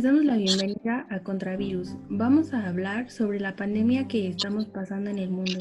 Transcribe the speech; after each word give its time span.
les 0.00 0.04
damos 0.04 0.24
la 0.24 0.38
bienvenida 0.38 1.06
a 1.10 1.20
Contravirus. 1.20 1.94
Vamos 2.08 2.54
a 2.54 2.66
hablar 2.66 3.10
sobre 3.10 3.38
la 3.38 3.54
pandemia 3.54 4.08
que 4.08 4.28
estamos 4.28 4.64
pasando 4.64 5.10
en 5.10 5.18
el 5.18 5.28
mundo. 5.28 5.58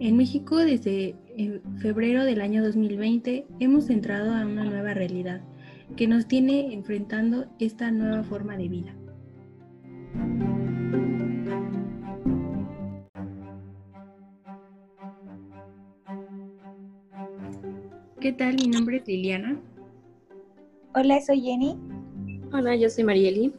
En 0.00 0.16
México, 0.16 0.56
desde 0.56 1.16
eh, 1.36 1.60
febrero 1.82 2.24
del 2.24 2.40
año 2.40 2.64
2020, 2.64 3.46
hemos 3.60 3.90
entrado 3.90 4.34
a 4.34 4.46
una 4.46 4.64
nueva 4.64 4.94
realidad 4.94 5.42
que 5.98 6.08
nos 6.08 6.26
tiene 6.26 6.72
enfrentando 6.72 7.44
esta 7.58 7.90
nueva 7.90 8.24
forma 8.24 8.56
de 8.56 8.68
vida. 8.68 8.96
¿Qué 18.18 18.32
tal? 18.32 18.54
Mi 18.54 18.68
nombre 18.68 18.96
es 18.96 19.06
Liliana. 19.06 19.60
Hola, 20.94 21.20
soy 21.20 21.42
Jenny. 21.42 21.76
Hola, 22.50 22.74
yo 22.76 22.88
soy 22.88 23.04
Marieli. 23.04 23.52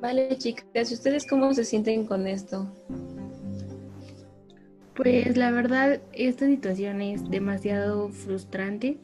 Vale, 0.00 0.36
chicas, 0.38 0.90
¿y 0.90 0.94
ustedes 0.94 1.26
cómo 1.26 1.52
se 1.52 1.64
sienten 1.64 2.06
con 2.06 2.26
esto? 2.26 2.72
Pues 4.94 5.36
la 5.36 5.50
verdad, 5.50 6.00
esta 6.12 6.46
situación 6.46 7.00
es 7.00 7.28
demasiado 7.30 8.08
frustrante. 8.08 8.98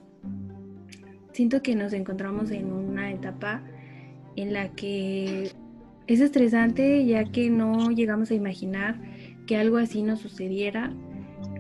Siento 1.33 1.63
que 1.63 1.75
nos 1.75 1.93
encontramos 1.93 2.51
en 2.51 2.73
una 2.73 3.13
etapa 3.13 3.63
en 4.37 4.53
la 4.53 4.73
que 4.73 5.53
es 6.07 6.21
estresante 6.21 7.05
ya 7.05 7.25
que 7.25 7.51
no 7.51 7.91
llegamos 7.91 8.31
a 8.31 8.35
imaginar 8.35 9.01
que 9.47 9.57
algo 9.57 9.77
así 9.77 10.03
nos 10.03 10.21
sucediera, 10.21 10.93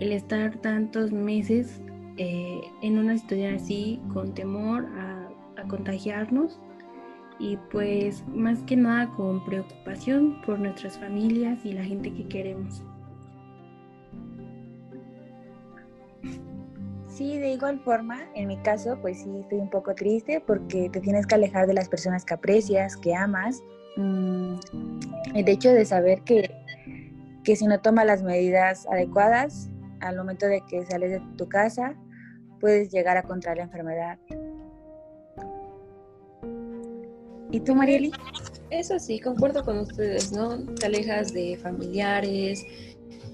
el 0.00 0.12
estar 0.12 0.56
tantos 0.60 1.12
meses 1.12 1.80
eh, 2.16 2.60
en 2.82 2.98
una 2.98 3.16
situación 3.18 3.54
así 3.54 4.00
con 4.12 4.34
temor 4.34 4.86
a, 4.96 5.12
contagiarnos 5.68 6.60
y 7.38 7.56
pues 7.70 8.26
más 8.28 8.62
que 8.62 8.76
nada 8.76 9.10
con 9.14 9.44
preocupación 9.44 10.40
por 10.42 10.58
nuestras 10.58 10.98
familias 10.98 11.64
y 11.64 11.72
la 11.72 11.84
gente 11.84 12.12
que 12.12 12.26
queremos. 12.28 12.82
Sí, 17.08 17.38
de 17.38 17.52
igual 17.52 17.80
forma, 17.80 18.24
en 18.34 18.48
mi 18.48 18.58
caso, 18.58 18.98
pues 19.00 19.22
sí, 19.22 19.38
estoy 19.40 19.58
un 19.58 19.70
poco 19.70 19.94
triste 19.94 20.42
porque 20.46 20.90
te 20.90 21.00
tienes 21.00 21.26
que 21.26 21.34
alejar 21.34 21.66
de 21.66 21.72
las 21.72 21.88
personas 21.88 22.24
que 22.24 22.34
aprecias, 22.34 22.96
que 22.96 23.14
amas. 23.14 23.62
Mm, 23.96 24.56
el 25.34 25.48
hecho 25.48 25.70
de 25.70 25.86
saber 25.86 26.20
que 26.22 26.50
que 27.46 27.54
si 27.54 27.64
no 27.68 27.78
tomas 27.80 28.04
las 28.04 28.24
medidas 28.24 28.88
adecuadas 28.90 29.70
al 30.00 30.16
momento 30.16 30.46
de 30.46 30.62
que 30.68 30.84
sales 30.84 31.12
de 31.12 31.20
tu 31.38 31.48
casa, 31.48 31.94
puedes 32.60 32.90
llegar 32.90 33.16
a 33.16 33.22
contraer 33.22 33.58
la 33.58 33.64
enfermedad. 33.64 34.18
¿Y 37.50 37.60
tú, 37.60 37.74
Marieli? 37.74 38.12
Eso 38.70 38.98
sí, 38.98 39.20
concuerdo 39.20 39.64
con 39.64 39.78
ustedes, 39.78 40.32
¿no? 40.32 40.58
Te 40.74 40.86
alejas 40.86 41.32
de 41.32 41.56
familiares 41.56 42.64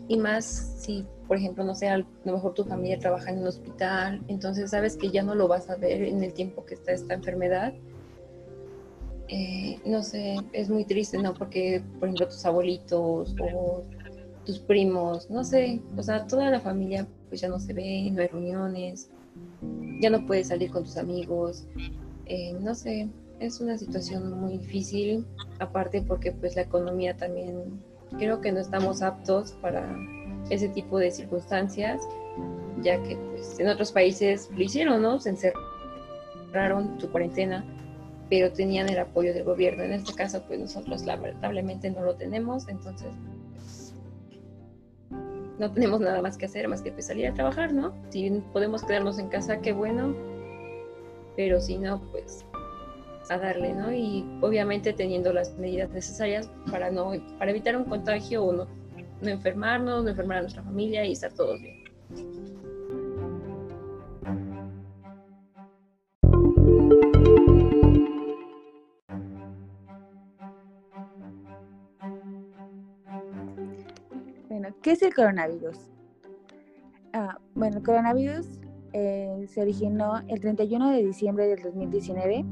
y 0.09 0.17
más 0.19 0.45
si, 0.79 1.07
por 1.27 1.39
ejemplo, 1.39 1.65
no 1.65 1.75
sé, 1.75 1.89
a 1.89 1.99
lo 1.99 2.07
mejor 2.25 2.53
tu 2.55 2.65
familia 2.65 2.99
trabaja 2.99 3.31
en 3.31 3.39
un 3.39 3.47
hospital, 3.47 4.23
entonces 4.29 4.71
sabes 4.71 4.97
que 4.97 5.11
ya 5.11 5.23
no 5.23 5.35
lo 5.35 5.49
vas 5.49 5.71
a 5.71 5.77
ver 5.77 6.03
en 6.03 6.23
el 6.23 6.35
tiempo 6.35 6.65
que 6.67 6.75
está 6.75 6.93
esta 6.93 7.15
enfermedad. 7.15 7.73
Eh, 9.29 9.79
no 9.87 10.03
sé, 10.03 10.37
es 10.53 10.69
muy 10.69 10.85
triste, 10.85 11.17
¿no? 11.17 11.33
Porque, 11.33 11.83
por 11.99 12.09
ejemplo, 12.09 12.29
tus 12.29 12.45
abuelitos 12.45 13.35
o 13.41 13.85
tus 14.45 14.59
primos, 14.59 15.31
no 15.31 15.45
sé, 15.45 15.81
o 15.97 16.03
sea, 16.03 16.27
toda 16.27 16.51
la 16.51 16.61
familia 16.61 17.07
pues 17.29 17.41
ya 17.41 17.49
no 17.49 17.59
se 17.59 17.73
ve, 17.73 18.11
no 18.13 18.21
hay 18.21 18.29
reuniones, 18.29 19.09
ya 20.01 20.11
no 20.11 20.27
puedes 20.27 20.49
salir 20.49 20.71
con 20.71 20.85
tus 20.85 20.99
amigos, 20.99 21.67
eh, 22.27 22.53
no 22.61 22.75
sé, 22.75 23.09
es 23.43 23.61
una 23.61 23.77
situación 23.77 24.33
muy 24.41 24.59
difícil, 24.59 25.27
aparte 25.59 26.03
porque 26.03 26.33
pues 26.33 26.57
la 26.57 26.63
economía 26.63 27.17
también, 27.17 27.83
creo 28.19 28.41
que 28.41 28.53
no 28.53 28.61
estamos 28.61 29.03
aptos 29.03 29.53
para 29.61 29.97
ese 30.51 30.69
tipo 30.69 30.99
de 30.99 31.11
circunstancias, 31.11 32.01
ya 32.83 33.03
que 33.03 33.17
pues 33.17 33.59
en 33.59 33.69
otros 33.69 33.93
países 33.93 34.49
lo 34.53 34.63
hicieron, 34.63 35.03
¿no? 35.03 35.19
Se 35.19 35.31
encerraron 35.31 37.01
su 37.01 37.11
cuarentena, 37.11 37.65
pero 38.31 38.53
tenían 38.53 38.89
el 38.89 38.99
apoyo 38.99 39.35
del 39.35 39.45
gobierno. 39.45 39.83
En 39.83 39.93
este 39.93 40.15
caso, 40.15 40.43
pues 40.47 40.61
nosotros 40.61 41.05
lamentablemente 41.05 41.91
no 41.91 42.03
lo 42.03 42.15
tenemos, 42.15 42.69
entonces 42.69 43.09
no 45.59 45.71
tenemos 45.73 46.01
nada 46.01 46.23
más 46.23 46.37
que 46.39 46.47
hacer 46.47 46.69
más 46.69 46.83
que 46.83 46.93
pues, 46.93 47.07
salir 47.07 47.27
a 47.27 47.35
trabajar, 47.35 47.73
¿no? 47.73 47.93
Si 48.11 48.31
podemos 48.53 48.85
quedarnos 48.85 49.19
en 49.19 49.29
casa, 49.29 49.61
qué 49.61 49.73
bueno, 49.73 50.15
pero 51.37 51.61
si 51.61 51.79
no, 51.79 52.01
pues 52.11 52.45
a 53.31 53.39
darle, 53.39 53.73
¿no? 53.73 53.93
Y 53.93 54.25
obviamente 54.41 54.93
teniendo 54.93 55.33
las 55.33 55.57
medidas 55.59 55.91
necesarias 55.91 56.51
para 56.71 56.91
no 56.91 57.13
para 57.39 57.51
evitar 57.51 57.77
un 57.77 57.85
contagio 57.85 58.45
o 58.45 58.53
no, 58.53 58.67
no 59.21 59.29
enfermarnos, 59.29 60.05
no 60.05 60.11
enfermar 60.11 60.39
a 60.39 60.41
nuestra 60.43 60.63
familia 60.63 61.05
y 61.05 61.13
estar 61.13 61.33
todos 61.33 61.61
bien. 61.61 61.83
¿Qué 74.83 74.93
es 74.93 75.03
el 75.03 75.15
coronavirus? 75.15 75.79
Ah, 77.13 77.39
bueno, 77.55 77.79
el 77.79 77.85
coronavirus 77.85 78.47
eh, 78.93 79.47
se 79.49 79.63
originó 79.63 80.21
el 80.27 80.41
31 80.41 80.91
de 80.91 81.05
diciembre 81.05 81.47
del 81.47 81.63
2019 81.63 82.45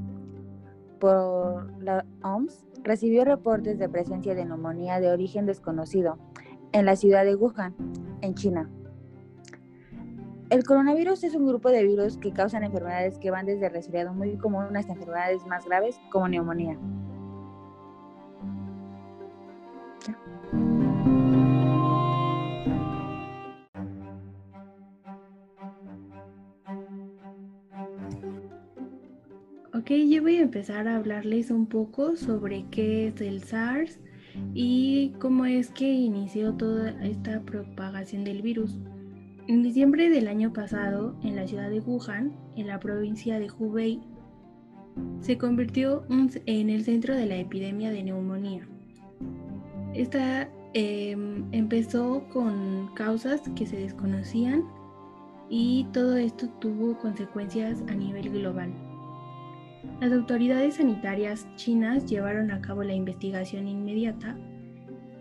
por 1.01 1.83
la 1.83 2.05
OMS. 2.23 2.65
Recibió 2.85 3.25
reportes 3.25 3.79
de 3.79 3.89
presencia 3.89 4.35
de 4.35 4.45
neumonía 4.45 5.01
de 5.01 5.11
origen 5.11 5.47
desconocido 5.47 6.19
en 6.73 6.87
la 6.87 6.95
ciudad 6.95 7.25
de 7.25 7.35
Wuhan, 7.35 7.75
en 8.21 8.35
China. 8.35 8.71
El 10.51 10.65
coronavirus 10.65 11.25
es 11.25 11.35
un 11.35 11.47
grupo 11.47 11.71
de 11.71 11.85
virus 11.85 12.17
que 12.17 12.33
causan 12.33 12.65
enfermedades 12.65 13.19
que 13.19 13.31
van 13.31 13.47
desde 13.47 13.69
resfriado 13.69 14.13
muy 14.13 14.37
común 14.37 14.77
hasta 14.77 14.93
enfermedades 14.93 15.47
más 15.47 15.65
graves 15.65 16.01
como 16.11 16.29
neumonía. 16.29 16.77
Ok, 29.81 29.93
yo 29.93 30.21
voy 30.21 30.37
a 30.37 30.43
empezar 30.43 30.87
a 30.87 30.97
hablarles 30.97 31.51
un 31.51 31.65
poco 31.65 32.15
sobre 32.15 32.67
qué 32.71 33.07
es 33.07 33.19
el 33.23 33.43
SARS 33.43 33.99
y 34.53 35.15
cómo 35.19 35.47
es 35.47 35.71
que 35.71 35.91
inició 35.91 36.53
toda 36.53 36.91
esta 37.03 37.41
propagación 37.41 38.23
del 38.23 38.43
virus. 38.43 38.77
En 39.49 39.63
diciembre 39.63 40.11
del 40.11 40.29
año 40.29 40.53
pasado, 40.53 41.17
en 41.23 41.35
la 41.35 41.47
ciudad 41.47 41.71
de 41.71 41.81
Wuhan, 41.81 42.31
en 42.57 42.67
la 42.67 42.79
provincia 42.79 43.39
de 43.39 43.51
Hubei, 43.51 44.03
se 45.23 45.39
convirtió 45.39 46.05
en 46.45 46.69
el 46.69 46.85
centro 46.85 47.17
de 47.17 47.25
la 47.25 47.39
epidemia 47.39 47.91
de 47.91 48.03
neumonía. 48.03 48.69
Esta 49.95 50.51
em, 50.75 51.47
empezó 51.53 52.29
con 52.31 52.91
causas 52.95 53.41
que 53.57 53.65
se 53.65 53.79
desconocían 53.79 54.63
y 55.49 55.87
todo 55.95 56.19
esto 56.19 56.51
tuvo 56.61 56.99
consecuencias 56.99 57.83
a 57.89 57.95
nivel 57.95 58.29
global. 58.29 58.90
Las 60.01 60.13
autoridades 60.13 60.77
sanitarias 60.77 61.47
chinas 61.57 62.07
llevaron 62.07 62.51
a 62.51 62.61
cabo 62.61 62.83
la 62.83 62.95
investigación 62.95 63.69
inmediata 63.69 64.37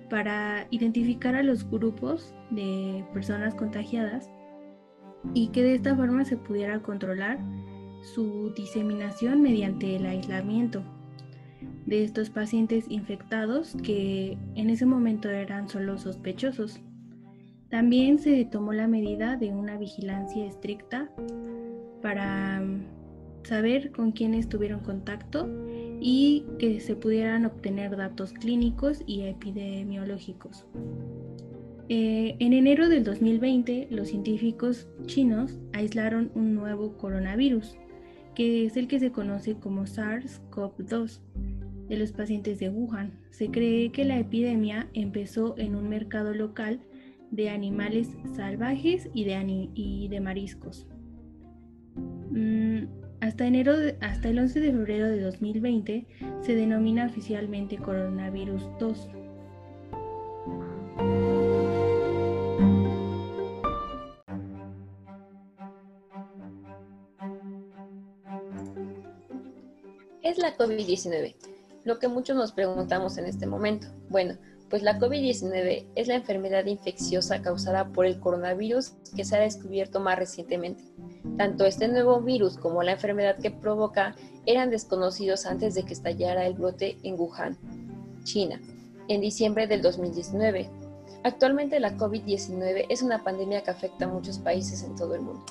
para 0.10 0.68
identificar 0.72 1.36
a 1.36 1.44
los 1.44 1.70
grupos 1.70 2.34
de 2.50 3.06
personas 3.14 3.56
contagiadas 3.56 4.30
y 5.34 5.50
que 5.50 5.64
de 5.64 5.76
esta 5.76 5.96
forma 5.96 6.26
se 6.26 6.38
pudiera 6.38 6.82
controlar 6.82 7.40
su 8.02 8.52
diseminación 8.56 9.42
mediante 9.42 9.96
el 9.96 10.06
aislamiento 10.06 10.84
de 11.86 12.04
estos 12.04 12.30
pacientes 12.30 12.86
infectados 12.90 13.76
que 13.84 14.38
en 14.56 14.70
ese 14.70 14.86
momento 14.86 15.30
eran 15.30 15.68
solo 15.70 15.98
sospechosos. 15.98 16.80
También 17.70 18.20
se 18.20 18.46
tomó 18.46 18.74
la 18.74 18.88
medida 18.88 19.36
de 19.36 19.50
una 19.50 19.78
vigilancia 19.78 20.46
estricta 20.46 21.12
para 22.02 22.64
saber 23.44 23.92
con 23.92 24.12
quiénes 24.12 24.50
tuvieron 24.50 24.82
contacto 24.82 25.50
y 26.00 26.46
que 26.60 26.80
se 26.80 26.96
pudieran 26.96 27.46
obtener 27.46 27.96
datos 27.96 28.34
clínicos 28.34 29.04
y 29.06 29.22
epidemiológicos. 29.22 30.66
Eh, 31.90 32.36
en 32.40 32.54
enero 32.54 32.88
del 32.88 33.04
2020, 33.04 33.88
los 33.90 34.10
científicos 34.10 34.88
chinos 35.08 35.60
aislaron 35.74 36.32
un 36.36 36.54
nuevo 36.54 36.98
coronavirus, 36.98 37.78
que 38.36 38.66
es 38.66 38.78
el 38.78 38.88
que 38.88 39.00
se 39.00 39.12
conoce 39.12 39.56
como 39.56 39.86
SARS-CoV-2, 39.86 41.20
de 41.90 41.98
los 41.98 42.12
pacientes 42.12 42.60
de 42.60 42.70
Wuhan. 42.70 43.12
Se 43.32 43.50
cree 43.50 43.92
que 43.92 44.06
la 44.06 44.20
epidemia 44.20 44.88
empezó 44.94 45.58
en 45.58 45.76
un 45.76 45.90
mercado 45.90 46.34
local 46.34 46.80
de 47.32 47.50
animales 47.50 48.10
salvajes 48.36 49.10
y 49.14 49.26
de, 49.26 50.20
mariscos. 50.22 50.88
Mm, 52.30 52.84
hasta, 53.22 53.46
enero 53.46 53.74
hasta 54.02 54.30
el 54.30 54.40
11 54.40 54.60
de 54.60 54.72
febrero 54.72 55.10
de 55.10 55.22
2020 55.22 56.06
se 56.42 56.56
denomina 56.56 57.06
oficialmente 57.06 57.78
coronavirus 57.78 58.64
2. 58.80 59.10
es 70.30 70.38
la 70.38 70.56
COVID-19? 70.58 71.36
Lo 71.84 72.00
que 72.00 72.08
muchos 72.08 72.36
nos 72.36 72.52
preguntamos 72.52 73.18
en 73.18 73.26
este 73.26 73.48
momento. 73.48 73.88
Bueno, 74.10 74.38
pues 74.70 74.84
la 74.84 75.00
COVID-19 75.00 75.88
es 75.96 76.08
la 76.08 76.16
enfermedad 76.16 76.66
infecciosa 76.66 77.42
causada 77.42 77.90
por 77.90 78.06
el 78.06 78.20
coronavirus 78.20 78.92
que 79.16 79.26
se 79.26 79.36
ha 79.36 79.40
descubierto 79.40 80.00
más 80.00 80.18
recientemente. 80.18 80.84
Tanto 81.38 81.66
este 81.66 81.88
nuevo 81.88 82.22
virus 82.22 82.58
como 82.58 82.84
la 82.84 82.94
enfermedad 82.94 83.38
que 83.38 83.52
provoca 83.52 84.16
eran 84.46 84.70
desconocidos 84.70 85.46
antes 85.46 85.74
de 85.74 85.84
que 85.84 85.94
estallara 85.94 86.46
el 86.46 86.54
brote 86.54 86.98
en 87.04 87.20
Wuhan, 87.20 87.58
China, 88.24 88.62
en 89.08 89.22
diciembre 89.22 89.68
del 89.68 89.82
2019. 89.82 90.70
Actualmente 91.24 91.80
la 91.80 91.98
COVID-19 91.98 92.86
es 92.90 93.02
una 93.02 93.24
pandemia 93.24 93.64
que 93.64 93.72
afecta 93.72 94.06
a 94.06 94.08
muchos 94.08 94.38
países 94.38 94.84
en 94.84 94.96
todo 94.96 95.16
el 95.16 95.22
mundo. 95.22 95.46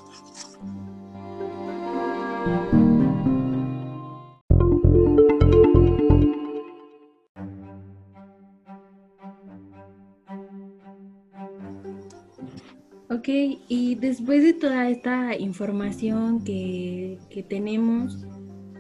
Y 13.31 13.95
después 13.97 14.43
de 14.43 14.55
toda 14.55 14.89
esta 14.89 15.37
información 15.37 16.43
que, 16.45 17.19
tenemos, 17.47 18.27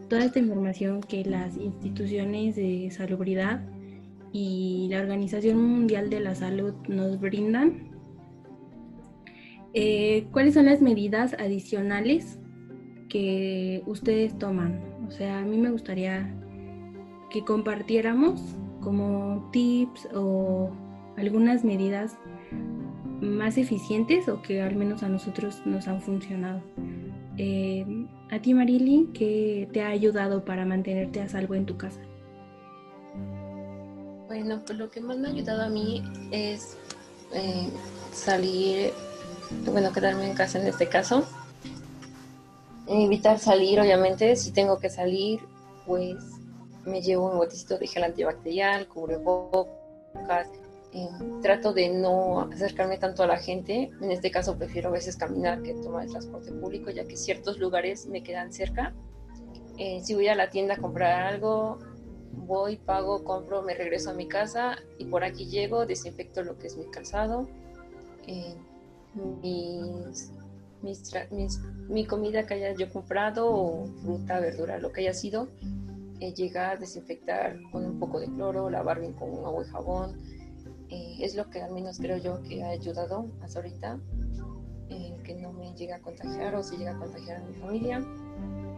toda 0.08 0.24
esta 0.24 0.38
información 0.38 1.02
que 1.02 1.22
las 1.22 1.58
instituciones 1.58 2.56
de 2.56 2.90
salubridad 2.90 3.60
y 4.32 4.88
la 4.90 5.00
Organización 5.00 5.62
Mundial 5.62 6.08
de 6.08 6.20
la 6.20 6.34
Salud 6.34 6.72
nos 6.88 7.20
brindan, 7.20 7.90
eh, 9.74 10.26
¿cuáles 10.32 10.54
son 10.54 10.64
las 10.64 10.80
medidas 10.80 11.34
adicionales 11.34 12.38
que 13.10 13.82
ustedes 13.84 14.38
toman? 14.38 14.80
O 15.06 15.10
sea, 15.10 15.40
a 15.40 15.44
mí 15.44 15.58
me 15.58 15.70
gustaría 15.70 16.34
que 17.28 17.44
compartiéramos 17.44 18.40
como 18.80 19.50
tips 19.52 20.08
o 20.14 20.70
algunas 21.18 21.64
medidas 21.64 22.16
más 23.20 23.58
eficientes 23.58 24.28
o 24.28 24.42
que 24.42 24.62
al 24.62 24.76
menos 24.76 25.02
a 25.02 25.08
nosotros 25.08 25.62
nos 25.64 25.88
han 25.88 26.00
funcionado. 26.00 26.62
Eh, 27.36 27.84
a 28.30 28.40
ti, 28.40 28.54
Marily, 28.54 29.10
¿qué 29.14 29.68
te 29.72 29.82
ha 29.82 29.88
ayudado 29.88 30.44
para 30.44 30.64
mantenerte 30.64 31.20
a 31.20 31.28
salvo 31.28 31.54
en 31.54 31.66
tu 31.66 31.76
casa? 31.76 32.00
Bueno, 34.26 34.62
pues 34.66 34.78
lo 34.78 34.90
que 34.90 35.00
más 35.00 35.16
me 35.16 35.28
ha 35.28 35.30
ayudado 35.30 35.62
a 35.62 35.68
mí 35.68 36.02
es 36.30 36.76
eh, 37.32 37.70
salir, 38.12 38.92
bueno, 39.64 39.92
quedarme 39.92 40.28
en 40.28 40.34
casa 40.34 40.60
en 40.60 40.66
este 40.66 40.88
caso. 40.88 41.24
Evitar 42.86 43.38
salir, 43.38 43.80
obviamente, 43.80 44.36
si 44.36 44.52
tengo 44.52 44.78
que 44.78 44.90
salir, 44.90 45.40
pues 45.86 46.16
me 46.84 47.02
llevo 47.02 47.30
un 47.30 47.38
botecito 47.38 47.78
de 47.78 47.86
gel 47.86 48.04
antibacterial, 48.04 48.86
cubrebocas, 48.86 50.48
eh, 50.98 51.08
trato 51.42 51.72
de 51.72 51.88
no 51.90 52.40
acercarme 52.52 52.98
tanto 52.98 53.22
a 53.22 53.26
la 53.26 53.38
gente. 53.38 53.90
En 54.00 54.10
este 54.10 54.30
caso 54.30 54.58
prefiero 54.58 54.88
a 54.88 54.92
veces 54.92 55.16
caminar 55.16 55.62
que 55.62 55.74
tomar 55.74 56.04
el 56.04 56.10
transporte 56.10 56.50
público, 56.52 56.90
ya 56.90 57.06
que 57.06 57.16
ciertos 57.16 57.58
lugares 57.58 58.06
me 58.06 58.22
quedan 58.22 58.52
cerca. 58.52 58.94
Eh, 59.76 60.00
si 60.02 60.14
voy 60.14 60.28
a 60.28 60.34
la 60.34 60.50
tienda 60.50 60.74
a 60.74 60.78
comprar 60.78 61.34
algo, 61.34 61.78
voy, 62.32 62.76
pago, 62.76 63.22
compro, 63.22 63.62
me 63.62 63.74
regreso 63.74 64.10
a 64.10 64.14
mi 64.14 64.26
casa 64.26 64.76
y 64.98 65.04
por 65.04 65.22
aquí 65.22 65.46
llego, 65.46 65.86
desinfecto 65.86 66.42
lo 66.42 66.58
que 66.58 66.66
es 66.66 66.76
mi 66.76 66.86
calzado, 66.86 67.48
eh, 68.26 68.54
mi 71.88 72.06
comida 72.06 72.44
que 72.44 72.54
haya 72.54 72.72
yo 72.72 72.90
comprado, 72.90 73.48
o 73.48 73.86
fruta, 74.02 74.40
verdura, 74.40 74.78
lo 74.78 74.90
que 74.90 75.02
haya 75.02 75.14
sido, 75.14 75.48
llegar, 76.18 76.80
desinfectar 76.80 77.56
con 77.70 77.84
un 77.84 78.00
poco 78.00 78.18
de 78.18 78.26
cloro, 78.26 78.68
lavar 78.68 79.00
bien 79.00 79.12
con 79.12 79.28
agua 79.44 79.64
y 79.64 79.70
jabón, 79.70 80.37
es 81.20 81.34
lo 81.34 81.50
que 81.50 81.60
al 81.60 81.72
menos 81.72 81.98
creo 81.98 82.16
yo 82.18 82.42
que 82.42 82.62
ha 82.62 82.70
ayudado 82.70 83.26
hasta 83.42 83.58
ahorita, 83.58 83.98
eh, 84.88 85.16
que 85.24 85.34
no 85.34 85.52
me 85.52 85.74
llegue 85.74 85.92
a 85.92 86.00
contagiar 86.00 86.54
o 86.54 86.62
si 86.62 86.76
llega 86.76 86.92
a 86.92 86.98
contagiar 86.98 87.38
a 87.38 87.44
mi 87.44 87.54
familia, 87.54 88.04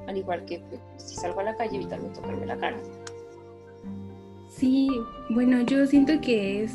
al 0.07 0.17
igual 0.17 0.45
que 0.45 0.61
pues, 0.61 0.81
si 0.97 1.17
salgo 1.17 1.41
a 1.41 1.45
la 1.45 1.57
calle 1.57 1.77
evitarme 1.77 2.09
tocarme 2.09 2.47
la 2.47 2.57
cara. 2.57 2.79
Sí, 4.49 4.89
bueno, 5.29 5.61
yo 5.63 5.87
siento 5.87 6.21
que 6.21 6.65
es 6.65 6.75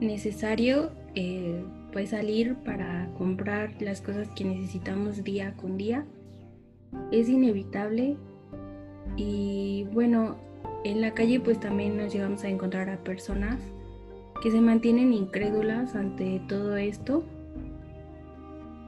necesario 0.00 0.90
eh, 1.14 1.64
pues 1.92 2.10
salir 2.10 2.56
para 2.64 3.08
comprar 3.16 3.80
las 3.80 4.00
cosas 4.00 4.28
que 4.34 4.44
necesitamos 4.44 5.22
día 5.22 5.54
con 5.56 5.76
día. 5.76 6.04
Es 7.12 7.28
inevitable 7.28 8.16
y 9.16 9.86
bueno, 9.92 10.36
en 10.84 11.00
la 11.00 11.14
calle 11.14 11.40
pues 11.40 11.60
también 11.60 11.96
nos 11.96 12.12
llegamos 12.12 12.42
a 12.44 12.48
encontrar 12.48 12.88
a 12.88 12.96
personas 13.04 13.60
que 14.42 14.50
se 14.50 14.60
mantienen 14.60 15.12
incrédulas 15.12 15.94
ante 15.94 16.40
todo 16.48 16.76
esto. 16.76 17.24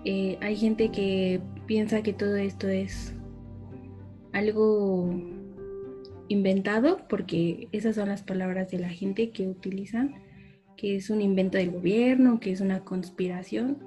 Eh, 0.05 0.39
hay 0.41 0.57
gente 0.57 0.91
que 0.91 1.41
piensa 1.67 2.03
que 2.03 2.13
todo 2.13 2.37
esto 2.37 2.69
es 2.69 3.15
algo 4.33 5.11
inventado, 6.29 6.99
porque 7.09 7.69
esas 7.73 7.97
son 7.97 8.09
las 8.09 8.23
palabras 8.23 8.71
de 8.71 8.79
la 8.79 8.89
gente 8.89 9.31
que 9.31 9.49
utilizan, 9.49 10.15
que 10.77 10.97
es 10.97 11.11
un 11.11 11.21
invento 11.21 11.59
del 11.59 11.73
gobierno, 11.73 12.41
que 12.41 12.53
es 12.53 12.61
una 12.61 12.85
conspiración. 12.85 13.79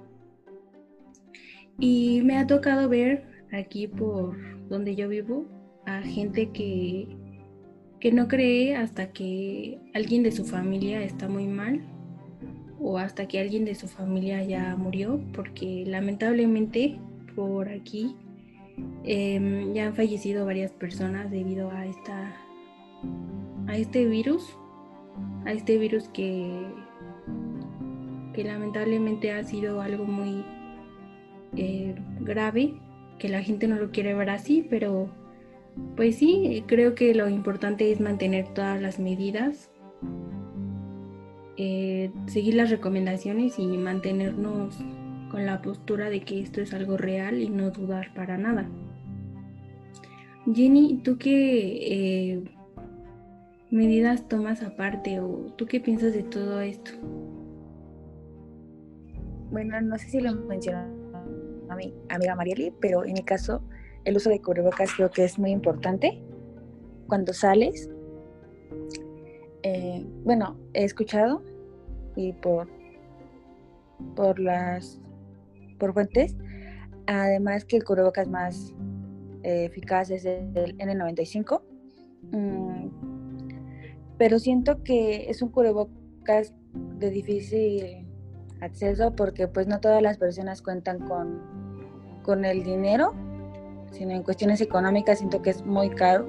Y 1.79 2.21
me 2.23 2.37
ha 2.37 2.45
tocado 2.45 2.89
ver 2.89 3.25
aquí 3.51 3.87
por 3.87 4.37
donde 4.67 4.95
yo 4.95 5.07
vivo 5.07 5.47
a 5.85 6.01
gente 6.01 6.51
que 6.51 7.07
que 8.03 8.11
no 8.11 8.27
cree 8.27 8.75
hasta 8.75 9.13
que 9.13 9.79
alguien 9.93 10.23
de 10.23 10.33
su 10.33 10.43
familia 10.43 11.01
está 11.01 11.29
muy 11.29 11.47
mal 11.47 11.79
o 12.77 12.97
hasta 12.97 13.29
que 13.29 13.39
alguien 13.39 13.63
de 13.63 13.75
su 13.75 13.87
familia 13.87 14.43
ya 14.43 14.75
murió, 14.75 15.21
porque 15.31 15.85
lamentablemente 15.87 16.99
por 17.33 17.69
aquí 17.69 18.13
em, 19.05 19.73
ya 19.73 19.87
han 19.87 19.95
fallecido 19.95 20.45
varias 20.45 20.73
personas 20.73 21.31
debido 21.31 21.71
a 21.71 21.85
esta 21.85 22.35
a 23.67 23.77
este 23.77 24.05
virus, 24.05 24.53
a 25.45 25.53
este 25.53 25.77
virus 25.77 26.09
que 26.09 26.51
que 28.33 28.43
lamentablemente 28.43 29.31
ha 29.31 29.45
sido 29.45 29.79
algo 29.79 30.03
muy 30.03 30.43
eh, 31.55 31.95
grave, 32.19 32.73
que 33.17 33.29
la 33.29 33.41
gente 33.41 33.65
no 33.69 33.77
lo 33.77 33.91
quiere 33.91 34.13
ver 34.13 34.29
así, 34.29 34.67
pero 34.69 35.22
pues 35.95 36.17
sí, 36.17 36.63
creo 36.67 36.95
que 36.95 37.13
lo 37.13 37.29
importante 37.29 37.91
es 37.91 37.99
mantener 37.99 38.47
todas 38.53 38.81
las 38.81 38.99
medidas, 38.99 39.71
eh, 41.57 42.11
seguir 42.27 42.55
las 42.55 42.69
recomendaciones 42.69 43.59
y 43.59 43.67
mantenernos 43.77 44.77
con 45.29 45.45
la 45.45 45.61
postura 45.61 46.09
de 46.09 46.21
que 46.21 46.41
esto 46.41 46.61
es 46.61 46.73
algo 46.73 46.97
real 46.97 47.41
y 47.41 47.49
no 47.49 47.71
dudar 47.71 48.13
para 48.13 48.37
nada. 48.37 48.69
Jenny, 50.53 51.01
¿tú 51.03 51.17
qué 51.17 52.33
eh, 52.35 52.43
medidas 53.71 54.27
tomas 54.27 54.61
aparte 54.61 55.19
o 55.19 55.53
tú 55.55 55.65
qué 55.65 55.79
piensas 55.79 56.13
de 56.13 56.23
todo 56.23 56.59
esto? 56.61 56.91
Bueno, 59.51 59.79
no 59.81 59.97
sé 59.97 60.09
si 60.09 60.19
lo 60.19 60.33
mencionó 60.35 60.79
a 61.69 61.75
mi 61.75 61.93
amiga 62.09 62.35
Marieli, 62.35 62.73
pero 62.81 63.05
en 63.05 63.13
mi 63.13 63.23
caso 63.23 63.63
el 64.05 64.17
uso 64.17 64.29
de 64.29 64.41
cubrebocas 64.41 64.91
creo 64.95 65.09
que 65.09 65.23
es 65.23 65.39
muy 65.39 65.51
importante 65.51 66.21
cuando 67.07 67.33
sales. 67.33 67.89
Eh, 69.63 70.05
bueno, 70.23 70.57
he 70.73 70.83
escuchado 70.83 71.41
y 72.15 72.33
por, 72.33 72.67
por 74.15 74.39
las 74.39 74.99
por 75.79 75.93
fuentes, 75.93 76.35
además 77.07 77.65
que 77.65 77.77
el 77.77 77.83
cubrebocas 77.83 78.27
más 78.27 78.73
eh, 79.43 79.65
eficaz 79.65 80.09
es 80.11 80.25
el 80.25 80.77
N95. 80.77 81.61
Mm, 82.31 82.87
pero 84.17 84.39
siento 84.39 84.83
que 84.83 85.29
es 85.29 85.41
un 85.41 85.49
cubrebocas 85.49 86.53
de 86.73 87.09
difícil 87.09 88.07
acceso 88.61 89.15
porque 89.15 89.47
pues 89.47 89.67
no 89.67 89.79
todas 89.79 90.01
las 90.01 90.17
personas 90.17 90.61
cuentan 90.61 90.99
con, 90.99 91.41
con 92.23 92.45
el 92.45 92.63
dinero 92.63 93.13
sino 93.93 94.11
en 94.11 94.23
cuestiones 94.23 94.59
económicas 94.59 95.19
siento 95.19 95.41
que 95.41 95.51
es 95.51 95.65
muy 95.65 95.89
caro, 95.89 96.27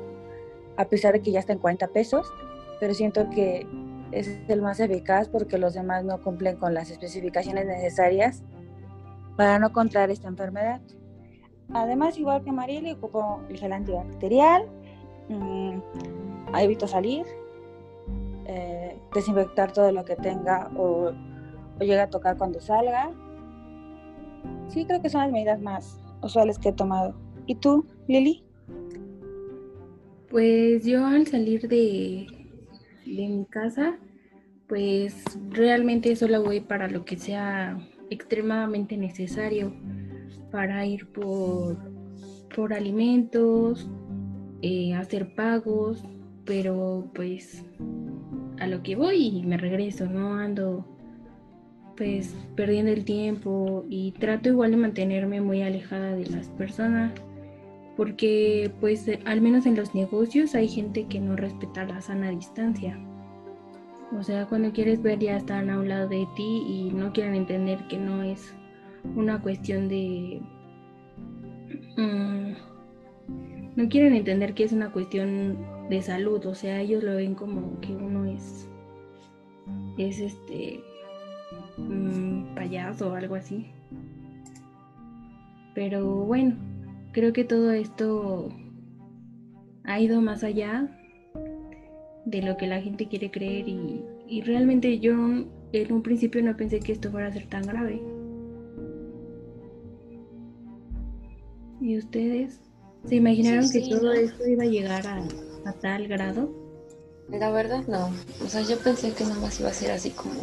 a 0.76 0.84
pesar 0.84 1.14
de 1.14 1.20
que 1.20 1.32
ya 1.32 1.40
está 1.40 1.52
en 1.52 1.58
40 1.58 1.88
pesos, 1.88 2.32
pero 2.78 2.94
siento 2.94 3.28
que 3.30 3.66
es 4.12 4.38
el 4.48 4.62
más 4.62 4.78
eficaz 4.80 5.28
porque 5.28 5.58
los 5.58 5.74
demás 5.74 6.04
no 6.04 6.20
cumplen 6.20 6.56
con 6.56 6.74
las 6.74 6.90
especificaciones 6.90 7.66
necesarias 7.66 8.42
para 9.36 9.58
no 9.58 9.72
contraer 9.72 10.10
esta 10.10 10.28
enfermedad. 10.28 10.80
Además, 11.72 12.18
igual 12.18 12.44
que 12.44 12.52
Marieli, 12.52 12.92
ocupo 12.92 13.40
el 13.48 13.58
gel 13.58 13.72
antibacterial, 13.72 14.68
mmm, 15.28 15.78
evito 16.56 16.86
salir, 16.86 17.24
eh, 18.46 18.98
desinfectar 19.14 19.72
todo 19.72 19.90
lo 19.90 20.04
que 20.04 20.16
tenga 20.16 20.70
o, 20.76 21.10
o 21.10 21.80
llegue 21.80 22.00
a 22.00 22.10
tocar 22.10 22.36
cuando 22.36 22.60
salga. 22.60 23.10
Sí, 24.68 24.84
creo 24.84 25.00
que 25.00 25.08
son 25.08 25.22
las 25.22 25.32
medidas 25.32 25.60
más 25.60 25.98
usuales 26.22 26.58
que 26.58 26.68
he 26.68 26.72
tomado. 26.72 27.14
¿Y 27.46 27.56
tú, 27.56 27.86
Lili? 28.08 28.42
Pues 30.30 30.84
yo 30.84 31.04
al 31.06 31.26
salir 31.26 31.68
de, 31.68 32.26
de 33.06 33.28
mi 33.28 33.44
casa, 33.44 33.98
pues 34.66 35.24
realmente 35.50 36.16
solo 36.16 36.42
voy 36.42 36.60
para 36.60 36.88
lo 36.88 37.04
que 37.04 37.16
sea 37.16 37.78
extremadamente 38.10 38.96
necesario, 38.96 39.72
para 40.50 40.86
ir 40.86 41.06
por, 41.08 41.76
por 42.54 42.72
alimentos, 42.72 43.88
eh, 44.62 44.94
hacer 44.94 45.34
pagos, 45.34 46.02
pero 46.44 47.10
pues 47.14 47.64
a 48.58 48.66
lo 48.66 48.82
que 48.82 48.96
voy 48.96 49.38
y 49.38 49.42
me 49.42 49.56
regreso, 49.56 50.06
no 50.06 50.34
ando 50.34 50.86
pues 51.96 52.34
perdiendo 52.56 52.90
el 52.90 53.04
tiempo 53.04 53.84
y 53.88 54.12
trato 54.12 54.48
igual 54.48 54.72
de 54.72 54.76
mantenerme 54.78 55.40
muy 55.40 55.62
alejada 55.62 56.16
de 56.16 56.26
las 56.26 56.48
personas 56.48 57.12
porque 57.96 58.72
pues 58.80 59.08
al 59.24 59.40
menos 59.40 59.66
en 59.66 59.76
los 59.76 59.94
negocios 59.94 60.54
hay 60.54 60.68
gente 60.68 61.06
que 61.06 61.20
no 61.20 61.36
respeta 61.36 61.84
la 61.84 62.00
sana 62.00 62.30
distancia. 62.30 62.98
O 64.18 64.22
sea, 64.22 64.46
cuando 64.46 64.72
quieres 64.72 65.02
ver 65.02 65.18
ya 65.18 65.36
están 65.36 65.70
a 65.70 65.78
un 65.78 65.88
lado 65.88 66.08
de 66.08 66.26
ti 66.36 66.64
y 66.68 66.90
no 66.92 67.12
quieren 67.12 67.34
entender 67.34 67.86
que 67.88 67.98
no 67.98 68.22
es 68.22 68.54
una 69.16 69.40
cuestión 69.40 69.88
de... 69.88 70.40
Mm, 71.96 72.52
no 73.76 73.88
quieren 73.88 74.14
entender 74.14 74.54
que 74.54 74.64
es 74.64 74.72
una 74.72 74.92
cuestión 74.92 75.58
de 75.88 76.02
salud. 76.02 76.44
O 76.46 76.54
sea, 76.54 76.80
ellos 76.80 77.02
lo 77.02 77.16
ven 77.16 77.34
como 77.34 77.80
que 77.80 77.94
uno 77.94 78.24
es... 78.24 78.68
Es 79.98 80.20
este... 80.20 80.80
Mm, 81.76 82.54
payaso 82.54 83.10
o 83.10 83.14
algo 83.14 83.34
así. 83.34 83.66
Pero 85.74 86.24
bueno, 86.24 86.56
creo 87.14 87.32
que 87.32 87.44
todo 87.44 87.70
esto 87.70 88.48
ha 89.84 90.00
ido 90.00 90.20
más 90.20 90.42
allá 90.42 90.90
de 92.26 92.42
lo 92.42 92.56
que 92.56 92.66
la 92.66 92.82
gente 92.82 93.06
quiere 93.08 93.30
creer 93.30 93.68
y, 93.68 94.42
realmente 94.44 94.98
yo 94.98 95.12
en 95.72 95.92
un 95.92 96.02
principio 96.02 96.42
no 96.42 96.56
pensé 96.56 96.80
que 96.80 96.92
esto 96.92 97.10
fuera 97.10 97.28
a 97.28 97.32
ser 97.32 97.46
tan 97.46 97.62
grave. 97.62 98.02
¿Y 101.80 101.98
ustedes 101.98 102.60
se 103.06 103.14
imaginaron 103.16 103.70
que 103.70 103.88
todo 103.88 104.12
esto 104.12 104.46
iba 104.46 104.64
a 104.64 104.66
llegar 104.66 105.06
a, 105.06 105.22
a, 105.66 105.72
tal 105.74 106.08
grado? 106.08 106.50
La 107.28 107.50
verdad 107.50 107.84
no. 107.86 108.10
O 108.44 108.48
sea, 108.48 108.62
yo 108.62 108.76
pensé 108.78 109.12
que 109.12 109.24
más 109.24 109.60
iba 109.60 109.68
a 109.68 109.72
ser 109.72 109.92
así 109.92 110.10
como, 110.10 110.40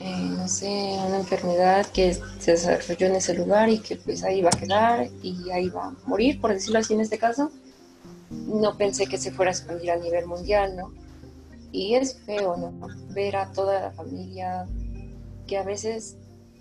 eh, 0.00 0.28
no 0.36 0.48
sé, 0.48 0.98
una 1.06 1.18
enfermedad 1.18 1.86
que 1.86 2.14
se 2.38 2.52
desarrolló 2.52 3.06
en 3.06 3.16
ese 3.16 3.34
lugar 3.34 3.68
y 3.68 3.78
que 3.78 3.96
pues 3.96 4.22
ahí 4.24 4.42
va 4.42 4.50
a 4.52 4.58
quedar 4.58 5.08
y 5.22 5.50
ahí 5.50 5.68
va 5.68 5.86
a 5.86 5.94
morir, 6.06 6.40
por 6.40 6.52
decirlo 6.52 6.78
así 6.78 6.94
en 6.94 7.00
este 7.00 7.18
caso 7.18 7.50
no 8.34 8.76
pensé 8.76 9.06
que 9.06 9.18
se 9.18 9.32
fuera 9.32 9.50
a 9.50 9.54
expandir 9.54 9.90
a 9.90 9.96
nivel 9.96 10.26
mundial, 10.26 10.76
¿no? 10.76 10.92
Y 11.72 11.94
es 11.94 12.16
feo, 12.24 12.56
¿no? 12.56 12.72
Ver 13.10 13.36
a 13.36 13.50
toda 13.52 13.80
la 13.80 13.90
familia 13.92 14.66
que 15.46 15.58
a 15.58 15.62
veces, 15.62 16.16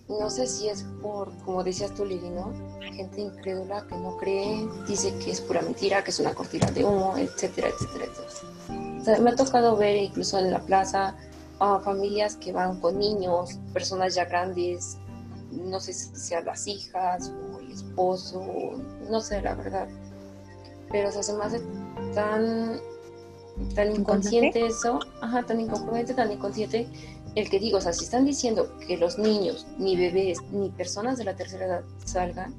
no 0.09 0.29
sé 0.29 0.47
si 0.47 0.69
es 0.69 0.85
por, 1.01 1.31
como 1.45 1.63
decías 1.63 1.93
tú, 1.93 2.05
Lili, 2.05 2.29
¿no? 2.29 2.51
Gente 2.81 3.21
incrédula 3.21 3.85
que 3.87 3.95
no 3.95 4.17
cree, 4.17 4.67
dice 4.87 5.13
que 5.23 5.31
es 5.31 5.41
pura 5.41 5.61
mentira, 5.61 6.03
que 6.03 6.11
es 6.11 6.19
una 6.19 6.33
cortina 6.33 6.69
de 6.71 6.83
humo, 6.83 7.15
etcétera, 7.17 7.69
etcétera, 7.69 8.05
etcétera. 8.05 8.99
O 8.99 9.03
sea, 9.03 9.19
me 9.19 9.31
ha 9.31 9.35
tocado 9.35 9.75
ver 9.77 9.97
incluso 9.97 10.39
en 10.39 10.51
la 10.51 10.59
plaza 10.59 11.15
a 11.63 11.79
familias 11.79 12.35
que 12.37 12.51
van 12.51 12.79
con 12.79 12.99
niños, 12.99 13.59
personas 13.73 14.15
ya 14.15 14.25
grandes, 14.25 14.97
no 15.51 15.79
sé 15.79 15.93
si 15.93 16.15
sean 16.15 16.45
las 16.45 16.67
hijas 16.67 17.31
o 17.31 17.59
el 17.59 17.71
esposo, 17.71 18.41
no 19.09 19.19
sé, 19.21 19.41
la 19.41 19.55
verdad 19.55 19.87
pero 20.93 21.09
o 21.09 21.11
se 21.11 21.33
me 21.33 21.43
hace 21.43 21.59
tan, 22.13 22.79
tan 23.75 23.95
inconsciente 23.95 24.67
eso, 24.67 24.99
ajá, 25.21 25.43
tan 25.43 25.59
incongruente, 25.59 26.13
tan 26.13 26.31
inconsciente 26.31 26.87
el 27.35 27.49
que 27.49 27.59
digo, 27.59 27.79
o 27.79 27.81
sea, 27.81 27.93
si 27.93 28.05
están 28.05 28.25
diciendo 28.25 28.77
que 28.77 28.95
los 28.95 29.17
niños, 29.17 29.65
ni 29.79 29.97
bebés, 29.97 30.39
ni 30.51 30.69
personas 30.69 31.17
de 31.17 31.23
la 31.23 31.35
tercera 31.35 31.65
edad 31.65 31.83
salgan, 32.05 32.53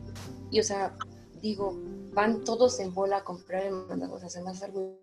y 0.51 0.59
o 0.59 0.65
sea, 0.65 0.97
digo, 1.41 1.79
van 2.13 2.43
todos 2.43 2.81
en 2.81 2.93
bola 2.93 3.19
a 3.19 3.25
comprar 3.25 3.63
el 3.63 3.73
mandado, 3.73 4.15
o 4.15 4.19
sea, 4.19 4.29
se 4.29 4.43
me 4.43 4.51
hace 4.51 4.65
algo 4.65 4.99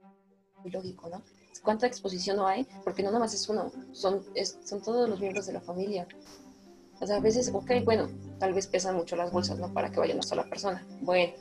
muy 0.61 0.69
lógico, 0.69 1.09
¿no? 1.09 1.23
¿Cuánta 1.63 1.85
exposición 1.85 2.37
no 2.37 2.47
hay? 2.47 2.67
Porque 2.83 3.03
no 3.03 3.09
nada 3.09 3.19
más 3.19 3.33
es 3.33 3.47
uno, 3.47 3.71
son, 3.91 4.23
son 4.63 4.81
todos 4.81 5.07
los 5.07 5.19
miembros 5.19 5.45
de 5.45 5.53
la 5.53 5.61
familia. 5.61 6.07
O 6.99 7.07
sea, 7.07 7.17
a 7.17 7.19
veces, 7.19 7.51
ok, 7.53 7.71
bueno, 7.83 8.09
tal 8.39 8.53
vez 8.53 8.67
pesan 8.67 8.95
mucho 8.95 9.15
las 9.15 9.31
bolsas, 9.31 9.57
¿no? 9.57 9.73
Para 9.73 9.91
que 9.91 9.99
vaya 9.99 10.13
una 10.13 10.23
sola 10.23 10.43
persona. 10.43 10.85
Bueno, 11.01 11.33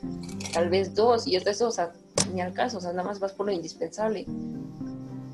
tal 0.53 0.69
vez 0.69 0.95
dos, 0.95 1.27
y 1.27 1.35
esto, 1.35 1.67
o 1.67 1.71
sea, 1.71 1.93
ni 2.33 2.41
al 2.41 2.53
caso, 2.53 2.79
o 2.79 2.81
sea, 2.81 2.91
nada 2.91 3.03
más 3.03 3.19
vas 3.19 3.33
por 3.33 3.45
lo 3.45 3.51
indispensable. 3.51 4.25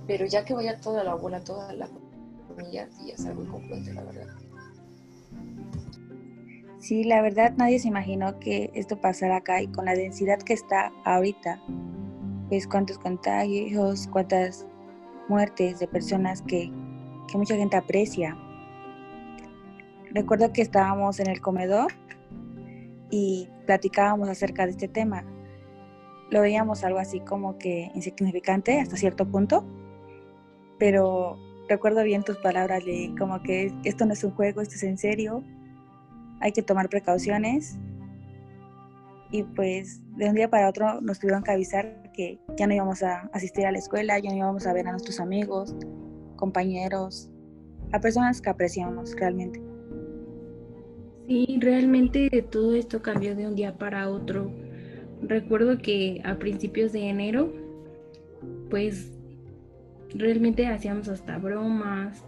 Pero 0.06 0.26
ya 0.26 0.44
que 0.44 0.54
vaya 0.54 0.80
toda 0.80 1.04
la 1.04 1.16
bola, 1.16 1.42
toda 1.42 1.72
la 1.74 1.88
familia, 2.50 2.90
ya 3.06 3.14
es 3.14 3.26
algo 3.26 3.44
incompleto, 3.44 3.94
la 3.94 4.04
verdad. 4.04 4.28
Sí, 6.80 7.04
la 7.04 7.22
verdad 7.22 7.54
nadie 7.58 7.80
se 7.80 7.88
imaginó 7.88 8.40
que 8.40 8.70
esto 8.74 9.00
pasara 9.00 9.38
acá 9.38 9.62
y 9.62 9.68
con 9.68 9.86
la 9.86 9.94
densidad 9.94 10.40
que 10.40 10.54
está 10.54 10.92
ahorita, 11.06 11.62
pues 12.50 12.68
cuántos 12.68 12.98
contagios, 13.00 14.08
cuántas 14.08 14.66
muertes 15.30 15.80
de 15.80 15.88
personas 15.88 16.42
que, 16.42 16.72
que 17.32 17.38
mucha 17.38 17.56
gente 17.56 17.78
aprecia 17.78 18.38
Recuerdo 20.12 20.54
que 20.54 20.62
estábamos 20.62 21.20
en 21.20 21.30
el 21.30 21.42
comedor 21.42 21.92
y 23.10 23.50
platicábamos 23.66 24.30
acerca 24.30 24.66
de 24.66 24.72
este 24.72 24.88
tema. 24.88 25.26
Lo 26.30 26.42
veíamos 26.42 26.84
algo 26.84 27.00
así 27.00 27.20
como 27.20 27.58
que 27.58 27.92
insignificante 27.94 28.80
hasta 28.80 28.98
cierto 28.98 29.26
punto, 29.28 29.66
pero 30.80 31.38
recuerdo 31.70 32.04
bien 32.04 32.24
tus 32.24 32.38
palabras 32.38 32.86
de 32.86 33.14
como 33.18 33.42
que 33.44 33.74
esto 33.84 34.06
no 34.06 34.14
es 34.14 34.24
un 34.24 34.32
juego, 34.32 34.62
esto 34.62 34.76
es 34.76 34.84
en 34.84 34.98
serio, 34.98 35.44
hay 36.40 36.52
que 36.52 36.64
tomar 36.64 36.90
precauciones 36.90 37.78
y 39.30 39.44
pues 39.44 40.02
de 40.16 40.30
un 40.30 40.36
día 40.36 40.50
para 40.50 40.70
otro 40.70 41.02
nos 41.02 41.20
tuvieron 41.20 41.44
que 41.44 41.52
avisar 41.52 42.07
que 42.18 42.40
ya 42.58 42.66
no 42.66 42.74
íbamos 42.74 43.04
a 43.04 43.30
asistir 43.32 43.66
a 43.68 43.72
la 43.72 43.78
escuela, 43.78 44.18
ya 44.18 44.32
no 44.32 44.38
íbamos 44.38 44.66
a 44.66 44.74
ver 44.74 44.88
a 44.88 44.92
nuestros 44.92 45.20
amigos, 45.20 45.76
compañeros, 46.36 47.30
a 47.94 48.02
personas 48.02 48.42
que 48.42 48.50
apreciamos 48.50 49.16
realmente. 49.16 49.62
Sí, 51.28 51.60
realmente 51.62 52.30
todo 52.50 52.74
esto 52.74 53.02
cambió 53.02 53.36
de 53.36 53.48
un 53.48 53.56
día 53.56 53.78
para 53.78 54.10
otro. 54.10 54.52
Recuerdo 55.22 55.78
que 55.78 56.22
a 56.26 56.40
principios 56.40 56.92
de 56.92 57.08
enero, 57.08 57.54
pues 58.70 59.12
realmente 60.14 60.66
hacíamos 60.68 61.10
hasta 61.10 61.38
bromas 61.38 62.24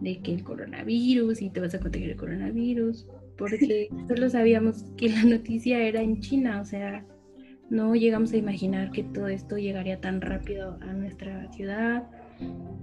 de 0.00 0.20
que 0.20 0.32
el 0.32 0.44
coronavirus 0.44 1.42
y 1.42 1.50
te 1.50 1.60
vas 1.60 1.74
a 1.74 1.80
contagiar 1.80 2.10
el 2.10 2.16
coronavirus, 2.16 3.08
porque 3.36 3.88
solo 4.08 4.30
sabíamos 4.30 4.84
que 4.96 5.08
la 5.08 5.24
noticia 5.24 5.80
era 5.80 6.02
en 6.02 6.20
China, 6.20 6.60
o 6.60 6.64
sea, 6.64 7.04
no 7.70 7.94
llegamos 7.94 8.32
a 8.32 8.36
imaginar 8.36 8.90
que 8.90 9.02
todo 9.02 9.28
esto 9.28 9.58
llegaría 9.58 10.00
tan 10.00 10.20
rápido 10.20 10.78
a 10.80 10.92
nuestra 10.92 11.50
ciudad. 11.52 12.04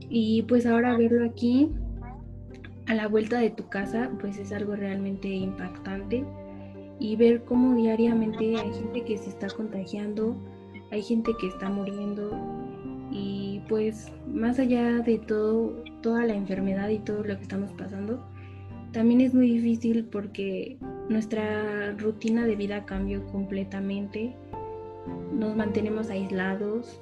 Y 0.10 0.44
pues 0.44 0.66
ahora 0.66 0.98
verlo 0.98 1.26
aquí, 1.26 1.72
a 2.88 2.94
la 2.94 3.08
vuelta 3.08 3.40
de 3.40 3.50
tu 3.50 3.68
casa, 3.68 4.12
pues 4.20 4.38
es 4.38 4.52
algo 4.52 4.76
realmente 4.76 5.28
impactante. 5.28 6.24
Y 7.00 7.16
ver 7.16 7.44
cómo 7.44 7.76
diariamente 7.76 8.56
hay 8.58 8.74
gente 8.74 9.04
que 9.04 9.18
se 9.18 9.30
está 9.30 9.48
contagiando, 9.48 10.36
hay 10.92 11.02
gente 11.02 11.32
que 11.40 11.48
está 11.48 11.70
muriendo. 11.70 12.32
Y 13.12 13.62
pues 13.68 14.12
más 14.28 14.60
allá 14.60 15.00
de 15.00 15.18
todo, 15.18 15.84
toda 16.02 16.26
la 16.26 16.36
enfermedad 16.36 16.90
y 16.90 17.00
todo 17.00 17.24
lo 17.24 17.36
que 17.36 17.44
estamos 17.44 17.72
pasando, 17.74 18.24
también 18.92 19.20
es 19.20 19.34
muy 19.34 19.50
difícil 19.50 20.06
porque 20.06 20.78
nuestra 21.10 21.92
rutina 21.98 22.46
de 22.46 22.56
vida 22.56 22.86
cambió 22.86 23.26
completamente, 23.28 24.34
nos 25.34 25.56
mantenemos 25.56 26.10
aislados 26.10 27.00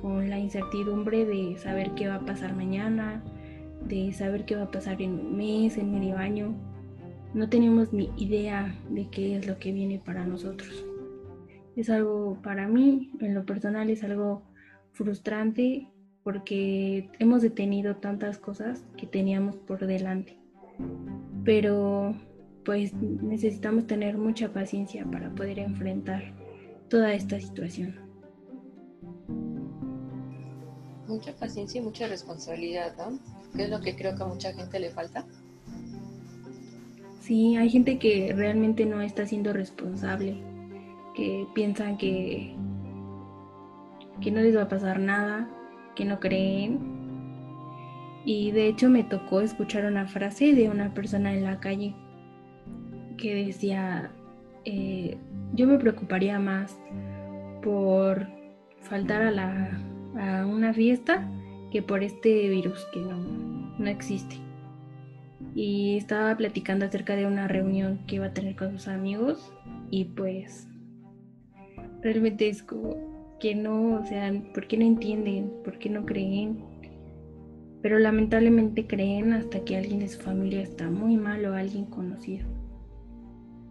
con 0.00 0.28
la 0.28 0.38
incertidumbre 0.38 1.24
de 1.24 1.56
saber 1.58 1.92
qué 1.92 2.08
va 2.08 2.16
a 2.16 2.26
pasar 2.26 2.54
mañana, 2.54 3.22
de 3.86 4.12
saber 4.12 4.44
qué 4.44 4.56
va 4.56 4.64
a 4.64 4.70
pasar 4.70 5.00
en 5.00 5.12
un 5.12 5.36
mes, 5.36 5.78
en 5.78 5.92
medio 5.92 6.16
año. 6.16 6.54
No 7.34 7.48
tenemos 7.48 7.92
ni 7.92 8.10
idea 8.16 8.74
de 8.90 9.08
qué 9.08 9.36
es 9.36 9.46
lo 9.46 9.58
que 9.58 9.72
viene 9.72 10.00
para 10.04 10.26
nosotros. 10.26 10.84
Es 11.76 11.88
algo 11.88 12.38
para 12.42 12.68
mí, 12.68 13.12
en 13.20 13.34
lo 13.34 13.46
personal, 13.46 13.88
es 13.88 14.04
algo 14.04 14.42
frustrante 14.92 15.88
porque 16.22 17.08
hemos 17.18 17.42
detenido 17.42 17.96
tantas 17.96 18.38
cosas 18.38 18.84
que 18.96 19.06
teníamos 19.06 19.56
por 19.56 19.86
delante. 19.86 20.36
Pero 21.44 22.14
pues 22.64 22.92
necesitamos 22.94 23.86
tener 23.86 24.18
mucha 24.18 24.52
paciencia 24.52 25.04
para 25.04 25.30
poder 25.30 25.58
enfrentar 25.58 26.41
toda 26.92 27.14
esta 27.14 27.40
situación. 27.40 27.94
Mucha 31.08 31.32
paciencia 31.32 31.80
y 31.80 31.84
mucha 31.84 32.06
responsabilidad, 32.06 32.94
¿no? 32.98 33.18
¿Qué 33.56 33.64
es 33.64 33.70
lo 33.70 33.80
que 33.80 33.96
creo 33.96 34.14
que 34.14 34.22
a 34.22 34.26
mucha 34.26 34.52
gente 34.52 34.78
le 34.78 34.90
falta? 34.90 35.24
Sí, 37.22 37.56
hay 37.56 37.70
gente 37.70 37.98
que 37.98 38.34
realmente 38.36 38.84
no 38.84 39.00
está 39.00 39.24
siendo 39.24 39.54
responsable, 39.54 40.36
que 41.14 41.46
piensan 41.54 41.96
que, 41.96 42.54
que 44.20 44.30
no 44.30 44.42
les 44.42 44.54
va 44.54 44.64
a 44.64 44.68
pasar 44.68 45.00
nada, 45.00 45.48
que 45.96 46.04
no 46.04 46.20
creen. 46.20 46.78
Y 48.26 48.50
de 48.50 48.68
hecho 48.68 48.90
me 48.90 49.02
tocó 49.02 49.40
escuchar 49.40 49.86
una 49.86 50.06
frase 50.06 50.52
de 50.52 50.68
una 50.68 50.92
persona 50.92 51.32
en 51.32 51.44
la 51.44 51.58
calle 51.58 51.94
que 53.16 53.46
decía, 53.46 54.12
eh, 54.64 55.16
yo 55.54 55.66
me 55.66 55.78
preocuparía 55.78 56.38
más 56.38 56.78
por 57.62 58.26
faltar 58.80 59.22
a, 59.22 59.30
la, 59.30 60.46
una 60.46 60.72
fiesta 60.72 61.28
que 61.70 61.82
por 61.82 62.02
este 62.02 62.48
virus 62.48 62.86
que 62.92 63.00
no, 63.00 63.16
no 63.78 63.86
existe. 63.88 64.36
Y 65.54 65.96
estaba 65.96 66.36
platicando 66.36 66.84
acerca 66.84 67.16
de 67.16 67.26
una 67.26 67.48
reunión 67.48 68.00
que 68.06 68.16
iba 68.16 68.26
a 68.26 68.34
tener 68.34 68.56
con 68.56 68.72
sus 68.72 68.88
amigos 68.88 69.52
y 69.90 70.04
pues 70.04 70.68
realmente 72.02 72.48
es 72.48 72.62
como 72.62 73.36
que 73.38 73.54
no, 73.54 74.00
o 74.00 74.06
sea, 74.06 74.32
¿por 74.54 74.66
qué 74.66 74.76
no 74.76 74.84
entienden? 74.84 75.52
¿Por 75.64 75.78
qué 75.78 75.90
no 75.90 76.06
creen? 76.06 76.64
Pero 77.82 77.98
lamentablemente 77.98 78.86
creen 78.86 79.32
hasta 79.32 79.64
que 79.64 79.76
alguien 79.76 79.98
de 79.98 80.08
su 80.08 80.20
familia 80.20 80.62
está 80.62 80.88
muy 80.88 81.16
mal 81.16 81.44
o 81.46 81.54
alguien 81.54 81.86
conocido. 81.86 82.46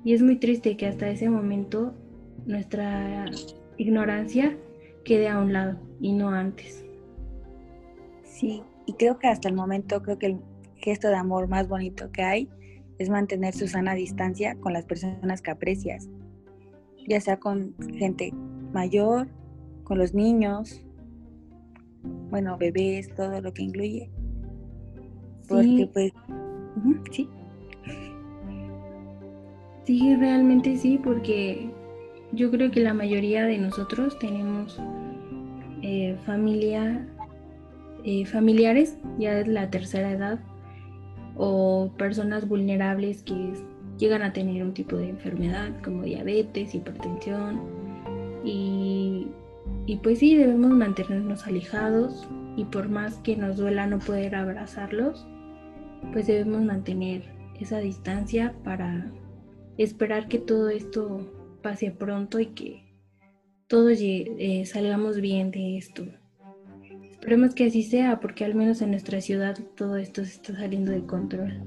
Y 0.03 0.13
es 0.13 0.21
muy 0.21 0.37
triste 0.37 0.77
que 0.77 0.87
hasta 0.87 1.09
ese 1.09 1.29
momento 1.29 1.93
nuestra 2.45 3.25
ignorancia 3.77 4.57
quede 5.03 5.29
a 5.29 5.39
un 5.39 5.53
lado 5.53 5.79
y 5.99 6.13
no 6.13 6.29
antes. 6.29 6.85
Sí, 8.23 8.63
y 8.85 8.93
creo 8.93 9.19
que 9.19 9.27
hasta 9.27 9.47
el 9.47 9.55
momento 9.55 10.01
creo 10.01 10.17
que 10.17 10.27
el 10.27 10.39
gesto 10.75 11.07
de 11.07 11.15
amor 11.15 11.47
más 11.47 11.67
bonito 11.67 12.11
que 12.11 12.23
hay 12.23 12.49
es 12.97 13.09
mantener 13.09 13.53
su 13.53 13.67
sana 13.67 13.93
distancia 13.93 14.55
con 14.55 14.73
las 14.73 14.85
personas 14.85 15.41
que 15.41 15.51
aprecias, 15.51 16.09
ya 17.07 17.19
sea 17.21 17.39
con 17.39 17.75
gente 17.97 18.31
mayor, 18.73 19.27
con 19.83 19.97
los 19.97 20.13
niños, 20.13 20.83
bueno, 22.29 22.57
bebés, 22.57 23.13
todo 23.13 23.41
lo 23.41 23.53
que 23.53 23.63
incluye. 23.63 24.09
Porque 25.47 25.89
pues, 25.91 26.13
sí. 27.11 27.27
Sí, 29.83 30.15
realmente 30.15 30.77
sí, 30.77 30.99
porque 31.03 31.69
yo 32.31 32.51
creo 32.51 32.71
que 32.71 32.79
la 32.79 32.93
mayoría 32.93 33.45
de 33.45 33.57
nosotros 33.57 34.17
tenemos 34.19 34.79
eh, 35.81 36.15
familia, 36.25 37.07
eh, 38.03 38.25
familiares 38.25 38.97
ya 39.17 39.33
de 39.33 39.47
la 39.47 39.69
tercera 39.69 40.11
edad 40.11 40.39
o 41.35 41.91
personas 41.97 42.47
vulnerables 42.47 43.23
que 43.23 43.53
llegan 43.97 44.21
a 44.21 44.33
tener 44.33 44.63
un 44.63 44.73
tipo 44.73 44.95
de 44.95 45.09
enfermedad 45.09 45.69
como 45.83 46.03
diabetes, 46.03 46.75
hipertensión 46.75 47.61
y, 48.43 49.27
y 49.87 49.97
pues 49.97 50.19
sí, 50.19 50.35
debemos 50.35 50.71
mantenernos 50.71 51.47
alejados 51.47 52.27
y 52.55 52.65
por 52.65 52.89
más 52.89 53.15
que 53.19 53.35
nos 53.35 53.57
duela 53.57 53.87
no 53.87 53.99
poder 53.99 54.35
abrazarlos, 54.35 55.25
pues 56.13 56.27
debemos 56.27 56.61
mantener 56.61 57.23
esa 57.59 57.79
distancia 57.79 58.53
para 58.63 59.11
esperar 59.83 60.27
que 60.27 60.39
todo 60.39 60.69
esto 60.69 61.27
pase 61.61 61.91
pronto 61.91 62.39
y 62.39 62.47
que 62.47 62.91
todos 63.67 63.97
eh, 64.01 64.65
salgamos 64.65 65.21
bien 65.21 65.51
de 65.51 65.77
esto. 65.77 66.03
Esperemos 67.09 67.53
que 67.53 67.67
así 67.67 67.83
sea, 67.83 68.19
porque 68.19 68.43
al 68.43 68.55
menos 68.55 68.81
en 68.81 68.91
nuestra 68.91 69.21
ciudad 69.21 69.57
todo 69.75 69.95
esto 69.97 70.25
se 70.25 70.31
está 70.31 70.55
saliendo 70.55 70.91
de 70.91 71.05
control. 71.05 71.63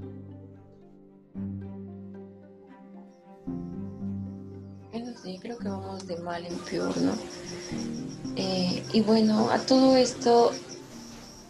Bueno, 4.91 5.13
sí, 5.23 5.39
creo 5.41 5.59
que 5.59 5.69
vamos 5.69 6.07
de 6.07 6.17
mal 6.19 6.45
en 6.45 6.57
peor, 6.71 6.97
¿no? 7.01 7.13
Eh, 8.37 8.83
y 8.93 9.01
bueno, 9.01 9.49
a 9.51 9.59
todo 9.59 9.97
esto 9.97 10.51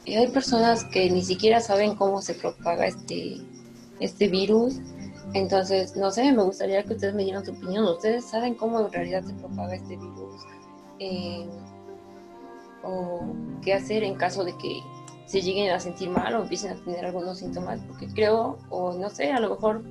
eh, 0.07 0.19
hay 0.19 0.29
personas 0.29 0.85
que 0.85 1.11
ni 1.11 1.25
siquiera 1.25 1.61
saben 1.61 1.95
cómo 1.95 2.21
se 2.21 2.35
propaga 2.35 2.87
este, 2.87 3.39
este 4.01 4.29
virus 4.29 4.81
entonces, 5.35 5.97
no 5.97 6.13
sé, 6.13 6.33
me 6.33 6.45
gustaría 6.45 6.85
que 6.85 6.95
ustedes 6.95 7.13
me 7.13 7.25
dieran 7.25 7.45
su 7.45 7.51
opinión. 7.51 7.85
¿Ustedes 7.85 8.25
saben 8.25 8.55
cómo 8.55 8.81
en 8.81 8.93
realidad 8.93 9.25
se 9.25 9.35
propaga 9.35 9.75
este 9.75 9.97
virus? 9.97 10.43
Eh, 11.01 11.49
¿O 12.85 13.21
qué 13.61 13.75
hacer 13.75 14.05
en 14.05 14.15
caso 14.15 14.45
de 14.45 14.57
que 14.59 14.81
se 15.27 15.43
lleguen 15.43 15.73
a 15.73 15.81
sentir 15.81 16.09
mal 16.09 16.37
o 16.37 16.43
empiecen 16.43 16.71
a 16.71 16.85
tener 16.85 17.05
algunos 17.05 17.39
síntomas? 17.39 17.81
Porque 17.89 18.07
creo, 18.07 18.59
o 18.71 18.93
no 18.93 19.11
sé, 19.11 19.33
a 19.33 19.41
lo 19.41 19.51
mejor 19.51 19.83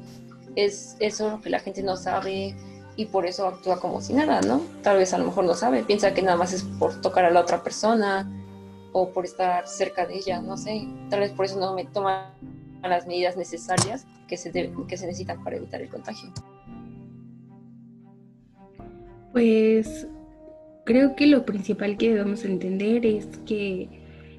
es 0.55 0.95
eso 0.99 1.41
que 1.43 1.49
la 1.49 1.59
gente 1.59 1.83
no 1.83 1.97
sabe 1.97 2.55
y 2.95 3.05
por 3.07 3.25
eso 3.25 3.45
actúa 3.45 3.81
como 3.81 3.99
si 3.99 4.13
nada, 4.13 4.39
¿no? 4.41 4.61
Tal 4.81 4.97
vez 4.97 5.13
a 5.13 5.17
lo 5.17 5.25
mejor 5.25 5.43
no 5.43 5.55
sabe, 5.55 5.83
piensa 5.83 6.13
que 6.13 6.21
nada 6.21 6.37
más 6.37 6.53
es 6.53 6.63
por 6.63 7.01
tocar 7.01 7.25
a 7.25 7.31
la 7.31 7.41
otra 7.41 7.63
persona 7.63 8.31
o 8.93 9.09
por 9.09 9.25
estar 9.25 9.67
cerca 9.67 10.05
de 10.05 10.15
ella, 10.15 10.41
no 10.41 10.55
sé. 10.55 10.87
Tal 11.09 11.19
vez 11.19 11.33
por 11.33 11.45
eso 11.45 11.59
no 11.59 11.73
me 11.73 11.83
toman 11.83 12.31
las 12.89 13.07
medidas 13.07 13.37
necesarias 13.37 14.05
que 14.27 14.37
se, 14.37 14.51
que 14.51 14.97
se 14.97 15.05
necesitan 15.05 15.43
para 15.43 15.57
evitar 15.57 15.81
el 15.81 15.89
contagio? 15.89 16.29
Pues 19.31 20.07
creo 20.85 21.15
que 21.15 21.27
lo 21.27 21.45
principal 21.45 21.97
que 21.97 22.13
debemos 22.13 22.45
entender 22.45 23.05
es 23.05 23.25
que 23.45 23.89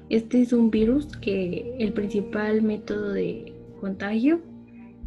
este 0.09 0.41
es 0.41 0.53
un 0.53 0.69
virus 0.69 1.07
que 1.17 1.75
el 1.79 1.91
principal 1.91 2.61
método 2.61 3.11
de 3.11 3.53
contagio 3.81 4.41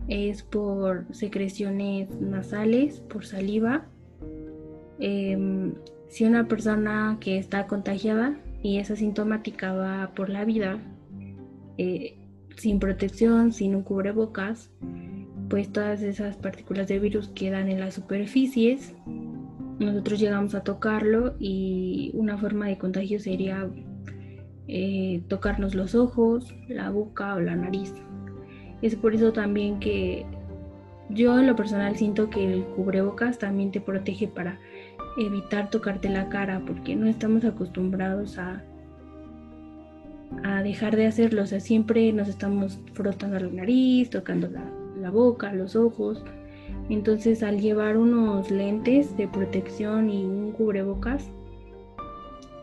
es 0.08 0.42
por 0.42 1.06
secreciones 1.14 2.10
nasales, 2.20 3.00
por 3.00 3.24
saliva. 3.24 3.86
Em, 4.98 5.74
si 6.08 6.24
una 6.24 6.48
persona 6.48 7.18
que 7.20 7.38
está 7.38 7.66
contagiada 7.66 8.40
y 8.62 8.78
es 8.78 8.90
asintomática 8.90 9.72
va 9.72 10.12
por 10.16 10.30
la 10.30 10.44
vida, 10.44 10.78
eh, 11.76 12.17
sin 12.58 12.78
protección, 12.80 13.52
sin 13.52 13.74
un 13.74 13.82
cubrebocas, 13.82 14.70
pues 15.48 15.72
todas 15.72 16.02
esas 16.02 16.36
partículas 16.36 16.88
de 16.88 16.98
virus 16.98 17.28
quedan 17.28 17.68
en 17.68 17.80
las 17.80 17.94
superficies. 17.94 18.94
Nosotros 19.78 20.18
llegamos 20.18 20.54
a 20.54 20.62
tocarlo 20.62 21.36
y 21.38 22.10
una 22.14 22.36
forma 22.36 22.66
de 22.66 22.78
contagio 22.78 23.20
sería 23.20 23.68
eh, 24.66 25.22
tocarnos 25.28 25.74
los 25.74 25.94
ojos, 25.94 26.54
la 26.68 26.90
boca 26.90 27.34
o 27.34 27.40
la 27.40 27.54
nariz. 27.54 27.94
Es 28.82 28.96
por 28.96 29.14
eso 29.14 29.32
también 29.32 29.78
que 29.78 30.26
yo 31.10 31.38
en 31.38 31.46
lo 31.46 31.56
personal 31.56 31.96
siento 31.96 32.28
que 32.28 32.52
el 32.52 32.64
cubrebocas 32.64 33.38
también 33.38 33.70
te 33.70 33.80
protege 33.80 34.26
para 34.28 34.58
evitar 35.16 35.70
tocarte 35.70 36.08
la 36.08 36.28
cara 36.28 36.62
porque 36.66 36.96
no 36.96 37.06
estamos 37.06 37.44
acostumbrados 37.44 38.38
a 38.38 38.62
a 40.44 40.62
dejar 40.62 40.96
de 40.96 41.06
hacerlo. 41.06 41.42
O 41.42 41.46
sea, 41.46 41.60
siempre 41.60 42.12
nos 42.12 42.28
estamos 42.28 42.78
frotando 42.94 43.38
la 43.38 43.48
nariz, 43.48 44.10
tocando 44.10 44.48
la, 44.48 45.10
boca, 45.10 45.52
los 45.52 45.76
ojos. 45.76 46.22
Entonces, 46.90 47.42
al 47.42 47.60
llevar 47.60 47.96
unos 47.96 48.50
lentes 48.50 49.16
de 49.16 49.28
protección 49.28 50.10
y 50.10 50.24
un 50.24 50.52
cubrebocas, 50.52 51.30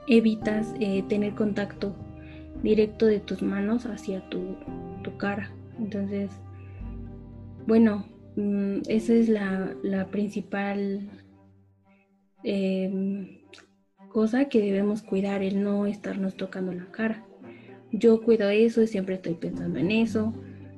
evitas 0.07 0.73
eh, 0.79 1.03
tener 1.07 1.33
contacto 1.33 1.95
directo 2.61 3.05
de 3.05 3.19
tus 3.19 3.41
manos 3.41 3.85
hacia 3.85 4.27
tu, 4.29 4.57
cara. 5.17 5.51
Entonces, 5.79 6.31
bueno, 7.67 8.05
mm, 8.35 8.79
esa 8.87 9.13
es 9.13 9.29
la, 9.29 10.07
principal 10.11 11.09
em, 12.43 13.39
cosa 14.09 14.45
que 14.45 14.61
debemos 14.61 15.01
cuidar, 15.01 15.43
el 15.43 15.63
no 15.63 15.85
estarnos 15.85 16.35
tocando 16.35 16.73
la 16.73 16.85
cara. 16.91 17.25
Yo 17.91 18.21
cuido 18.21 18.49
eso 18.49 18.81
y 18.81 18.87
siempre 18.87 19.15
estoy 19.15 19.35
pensando 19.35 19.79
en 19.79 19.91
eso 19.91 20.33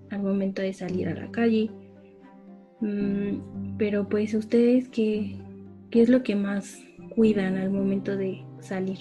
al 0.10 0.22
momento 0.24 0.62
de 0.62 0.74
salir 0.74 1.10
a 1.10 1.16
la 1.16 1.32
calle. 1.32 1.70
Mm, 2.80 3.78
pero 3.78 4.08
pues 4.08 4.34
ustedes, 4.34 4.88
¿qué, 4.90 5.36
¿qué 5.90 6.02
es 6.02 6.10
lo 6.10 6.24
que 6.24 6.36
más 6.36 6.80
cuidan 7.16 7.58
al 7.58 7.72
momento 7.72 8.16
de 8.16 8.44
salir? 8.60 9.00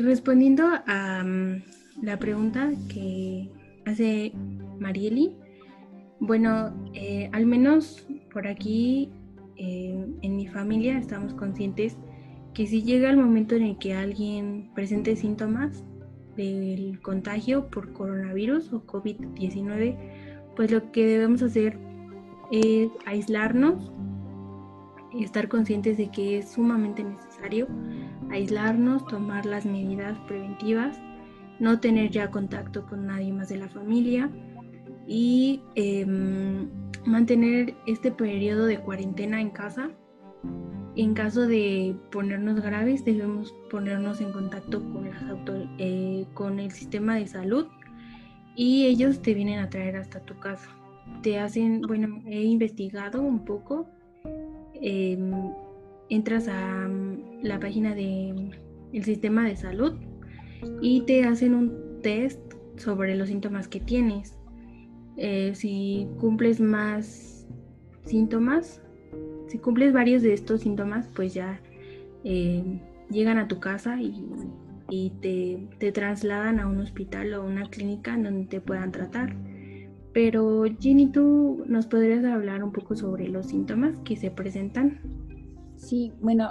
Respondiendo 0.00 0.64
a 0.86 1.22
mm, 1.24 1.62
la 2.02 2.18
pregunta 2.18 2.70
que 2.88 3.50
hace 3.86 4.32
Marieli, 4.78 5.34
bueno, 6.20 6.74
eh, 6.94 7.30
al 7.32 7.46
menos 7.46 8.06
por 8.32 8.46
aquí 8.46 9.10
eh, 9.56 10.06
en 10.20 10.36
mi 10.36 10.46
familia 10.46 10.98
estamos 10.98 11.32
conscientes 11.34 11.96
que 12.52 12.66
si 12.66 12.82
llega 12.82 13.08
el 13.08 13.16
momento 13.16 13.54
en 13.54 13.62
el 13.62 13.78
que 13.78 13.94
alguien 13.94 14.70
presente 14.74 15.16
síntomas 15.16 15.82
del 16.36 17.00
contagio 17.00 17.68
por 17.70 17.94
coronavirus 17.94 18.72
o 18.74 18.86
COVID-19, 18.86 19.96
pues 20.54 20.70
lo 20.70 20.92
que 20.92 21.06
debemos 21.06 21.42
hacer 21.42 21.78
es 22.50 22.90
aislarnos 23.06 23.90
y 25.14 25.24
estar 25.24 25.48
conscientes 25.48 25.96
de 25.96 26.10
que 26.10 26.38
es 26.38 26.52
sumamente 26.52 27.02
necesario 27.02 27.68
aislarnos, 28.32 29.06
tomar 29.06 29.46
las 29.46 29.64
medidas 29.66 30.18
preventivas, 30.26 30.98
no 31.60 31.78
tener 31.78 32.10
ya 32.10 32.30
contacto 32.30 32.86
con 32.86 33.06
nadie 33.06 33.32
más 33.32 33.48
de 33.48 33.58
la 33.58 33.68
familia 33.68 34.30
y 35.06 35.60
em, 35.74 36.68
mantener 37.04 37.74
este 37.86 38.10
periodo 38.10 38.66
de 38.66 38.78
cuarentena 38.80 39.40
en 39.40 39.50
casa. 39.50 39.90
En 40.96 41.14
caso 41.14 41.46
de 41.46 41.96
ponernos 42.10 42.60
graves, 42.60 43.04
debemos 43.04 43.54
ponernos 43.70 44.20
en 44.20 44.32
contacto 44.32 44.82
eh, 45.78 46.26
con 46.34 46.58
el 46.58 46.70
sistema 46.70 47.16
de 47.16 47.26
salud 47.26 47.66
y 48.56 48.86
ellos 48.86 49.22
te 49.22 49.32
vienen 49.34 49.60
a 49.60 49.70
traer 49.70 49.96
hasta 49.96 50.20
tu 50.20 50.38
casa. 50.38 50.68
Te 51.22 51.38
hacen, 51.38 51.82
bueno, 51.82 52.20
he 52.26 52.42
investigado 52.42 53.22
un 53.22 53.44
poco. 53.44 53.86
Em, 54.74 55.32
entras 56.10 56.48
a 56.48 56.88
la 57.42 57.58
página 57.58 57.94
del 57.94 58.56
el 58.92 59.04
sistema 59.04 59.44
de 59.44 59.56
salud 59.56 59.94
y 60.80 61.02
te 61.02 61.24
hacen 61.24 61.54
un 61.54 62.00
test 62.02 62.40
sobre 62.76 63.16
los 63.16 63.28
síntomas 63.28 63.68
que 63.68 63.80
tienes. 63.80 64.36
Eh, 65.16 65.52
si 65.54 66.08
cumples 66.20 66.60
más 66.60 67.46
síntomas, 68.04 68.82
si 69.48 69.58
cumples 69.58 69.92
varios 69.92 70.22
de 70.22 70.32
estos 70.32 70.62
síntomas, 70.62 71.08
pues 71.14 71.34
ya 71.34 71.60
eh, 72.24 72.80
llegan 73.10 73.38
a 73.38 73.48
tu 73.48 73.60
casa 73.60 73.98
y, 74.00 75.10
te, 75.20 75.68
te, 75.78 75.90
trasladan 75.90 76.60
a 76.60 76.66
un 76.66 76.80
hospital 76.80 77.32
o 77.34 77.44
una 77.44 77.68
clínica 77.70 78.16
donde 78.16 78.44
te 78.44 78.60
puedan 78.60 78.92
tratar. 78.92 79.34
Pero 80.12 80.64
Ginny, 80.80 81.10
¿tú 81.10 81.64
nos 81.66 81.86
podrías 81.86 82.24
hablar 82.24 82.62
un 82.62 82.72
poco 82.72 82.94
sobre 82.94 83.28
los 83.28 83.46
síntomas 83.46 83.98
que 84.00 84.16
se 84.16 84.30
presentan? 84.30 85.00
Sí, 85.76 86.12
bueno, 86.20 86.50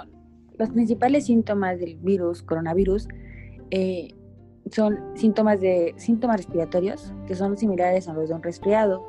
los 0.58 0.70
principales 0.70 1.26
síntomas 1.26 1.78
del 1.78 1.96
virus, 1.96 2.42
coronavirus, 2.42 3.08
eh, 3.70 4.14
son 4.70 4.98
síntomas 5.14 5.60
de 5.60 5.94
síntomas 5.96 6.36
respiratorios 6.36 7.12
que 7.26 7.34
son 7.34 7.56
similares 7.56 8.08
a 8.08 8.14
los 8.14 8.28
de 8.28 8.34
un 8.34 8.42
resfriado, 8.42 9.04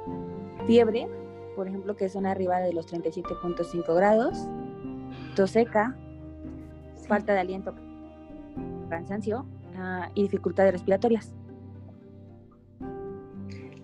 fiebre, 0.65 1.08
por 1.56 1.67
ejemplo, 1.67 1.95
que 1.95 2.10
son 2.10 2.25
arriba 2.25 2.60
de 2.60 2.73
los 2.73 2.91
37.5 2.91 3.95
grados, 3.95 4.47
tos 5.36 5.51
seca, 5.51 5.95
falta 7.08 7.34
de 7.34 7.39
aliento, 7.39 7.75
cansancio 8.89 9.45
uh, 9.75 10.12
y 10.15 10.23
dificultades 10.23 10.73
respiratorias. 10.73 11.34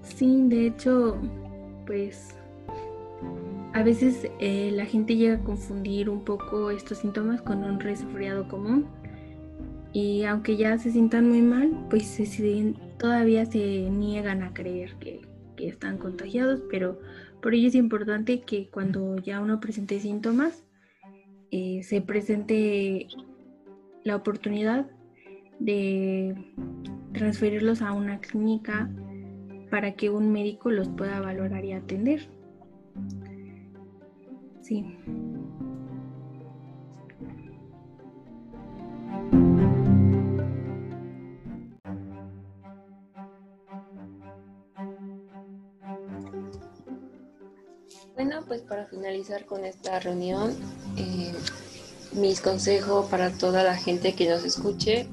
Sí, 0.02 0.44
de 0.48 0.68
hecho, 0.68 1.18
pues 1.86 2.39
a 3.74 3.84
veces 3.84 4.28
eh, 4.40 4.72
la 4.74 4.86
gente 4.86 5.16
llega 5.16 5.36
a 5.36 5.44
confundir 5.44 6.10
un 6.10 6.24
poco 6.24 6.72
estos 6.72 7.00
síntomas 7.00 7.42
con 7.42 7.64
un 7.64 7.80
resfriado 7.80 8.48
común 8.48 8.88
y 9.94 10.24
aunque 10.24 10.58
ya 10.58 10.78
se 10.78 10.92
sientan 10.92 11.30
muy 11.30 11.42
mal, 11.42 11.88
pues 11.90 12.20
todavía 12.98 13.46
se 13.46 13.90
niegan 13.90 14.44
a 14.44 14.54
creer 14.54 14.96
que, 15.00 15.22
están 15.58 15.98
contagiados, 15.98 16.62
pero 16.72 17.02
por 17.42 17.54
ello 17.54 17.68
es 17.68 17.76
importante 17.76 18.40
que 18.44 18.70
cuando 18.70 19.18
ya 19.18 19.42
uno 19.42 19.60
presente 19.60 20.00
síntomas, 20.00 20.64
eh, 21.52 21.84
se 21.84 22.00
presente 22.00 23.08
la 24.06 24.16
oportunidad 24.16 24.90
de 25.60 26.34
transferirlos 27.12 27.82
a 27.82 27.92
una 27.92 28.22
clínica 28.22 28.90
para 29.70 29.96
que 29.96 30.10
un 30.10 30.32
médico 30.32 30.72
los 30.72 30.88
pueda 30.88 31.20
valorar 31.20 31.66
y 31.66 31.74
atender. 31.74 32.30
Bueno, 48.14 48.44
pues 48.48 48.62
para 48.62 48.86
finalizar 48.86 49.46
con 49.46 49.66
esta 49.66 50.00
reunión, 50.00 50.56
eh, 50.98 51.34
mis 52.14 52.40
consejos 52.40 53.08
para 53.08 53.32
toda 53.32 53.64
la 53.64 53.76
gente 53.76 54.14
que 54.14 54.30
nos 54.30 54.44
escuche 54.44 55.08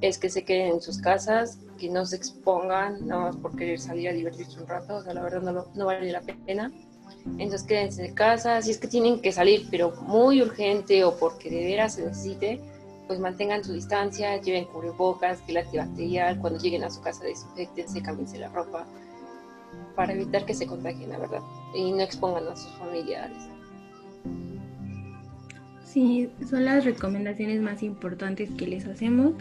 es 0.00 0.16
que 0.16 0.30
se 0.30 0.44
queden 0.44 0.74
en 0.74 0.80
sus 0.80 0.98
casas, 0.98 1.58
que 1.78 1.90
no 1.90 2.06
se 2.06 2.16
expongan 2.16 3.06
nada 3.06 3.22
más 3.24 3.36
por 3.36 3.54
querer 3.54 3.78
salir 3.80 4.08
a 4.08 4.12
divertirse 4.12 4.58
un 4.58 4.66
rato, 4.66 4.96
o 4.96 5.02
sea, 5.02 5.12
la 5.12 5.22
verdad 5.22 5.66
no 5.74 5.86
vale 5.86 6.10
la 6.10 6.22
pena. 6.22 6.72
Entonces 7.24 7.62
quédense 7.62 8.06
en 8.06 8.14
casa, 8.14 8.62
si 8.62 8.70
es 8.70 8.78
que 8.78 8.88
tienen 8.88 9.20
que 9.20 9.32
salir, 9.32 9.66
pero 9.70 9.92
muy 10.02 10.42
urgente 10.42 11.04
o 11.04 11.16
porque 11.16 11.50
de 11.50 11.64
veras 11.64 11.94
se 11.94 12.04
necesite, 12.04 12.60
pues 13.06 13.18
mantengan 13.18 13.64
su 13.64 13.72
distancia, 13.72 14.40
lleven 14.40 14.66
cubrebocas, 14.66 15.40
gel 15.46 15.58
antibacterial, 15.58 16.38
cuando 16.38 16.58
lleguen 16.58 16.84
a 16.84 16.90
su 16.90 17.00
casa 17.00 17.24
desinfectense, 17.24 18.02
cámbiense 18.02 18.38
la 18.38 18.48
ropa, 18.48 18.86
para 19.96 20.12
evitar 20.12 20.44
que 20.44 20.54
se 20.54 20.66
contagien, 20.66 21.10
la 21.10 21.18
verdad, 21.18 21.40
y 21.74 21.90
no 21.92 22.00
expongan 22.00 22.46
a 22.48 22.56
sus 22.56 22.70
familiares. 22.72 23.48
Sí, 25.84 26.30
son 26.48 26.66
las 26.66 26.84
recomendaciones 26.84 27.62
más 27.62 27.82
importantes 27.82 28.50
que 28.50 28.66
les 28.66 28.86
hacemos. 28.86 29.32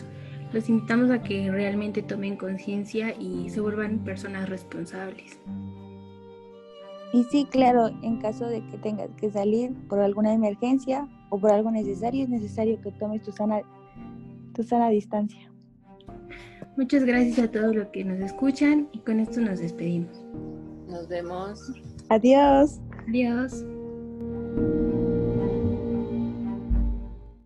Los 0.54 0.70
invitamos 0.70 1.12
a 1.12 1.22
que 1.22 1.52
realmente 1.52 2.02
tomen 2.02 2.38
conciencia 2.38 3.14
y 3.20 3.50
se 3.50 3.60
vuelvan 3.60 4.00
personas 4.00 4.48
responsables. 4.48 5.38
Y 7.13 7.24
sí, 7.26 7.46
claro, 7.50 7.89
en 8.02 8.17
caso 8.17 8.48
de 8.48 8.65
que 8.67 8.78
tengas 8.78 9.10
que 9.17 9.32
salir 9.32 9.74
por 9.88 10.00
alguna 10.00 10.34
emergencia 10.34 11.08
o 11.30 11.39
por 11.39 11.52
algo 11.52 11.72
necesario, 11.72 12.24
es 12.24 12.30
necesario 12.30 12.80
que 12.82 12.91
tomes 12.91 13.22
tu 13.22 13.32
sana, 13.32 13.62
tu 14.54 14.63
sana 14.63 14.89
distancia. 14.89 15.52
Muchas 16.76 17.06
gracias 17.06 17.39
a 17.39 17.52
todos 17.52 17.76
los 17.76 17.88
que 17.88 18.04
nos 18.04 18.20
escuchan 18.20 18.88
y 18.91 19.00
con 19.00 19.20
esto 19.20 19.41
nos 19.41 19.60
despedimos. 19.60 20.24
Nos 20.88 21.08
vemos. 21.08 21.72
Adiós. 22.10 22.80
Adiós. 23.08 23.65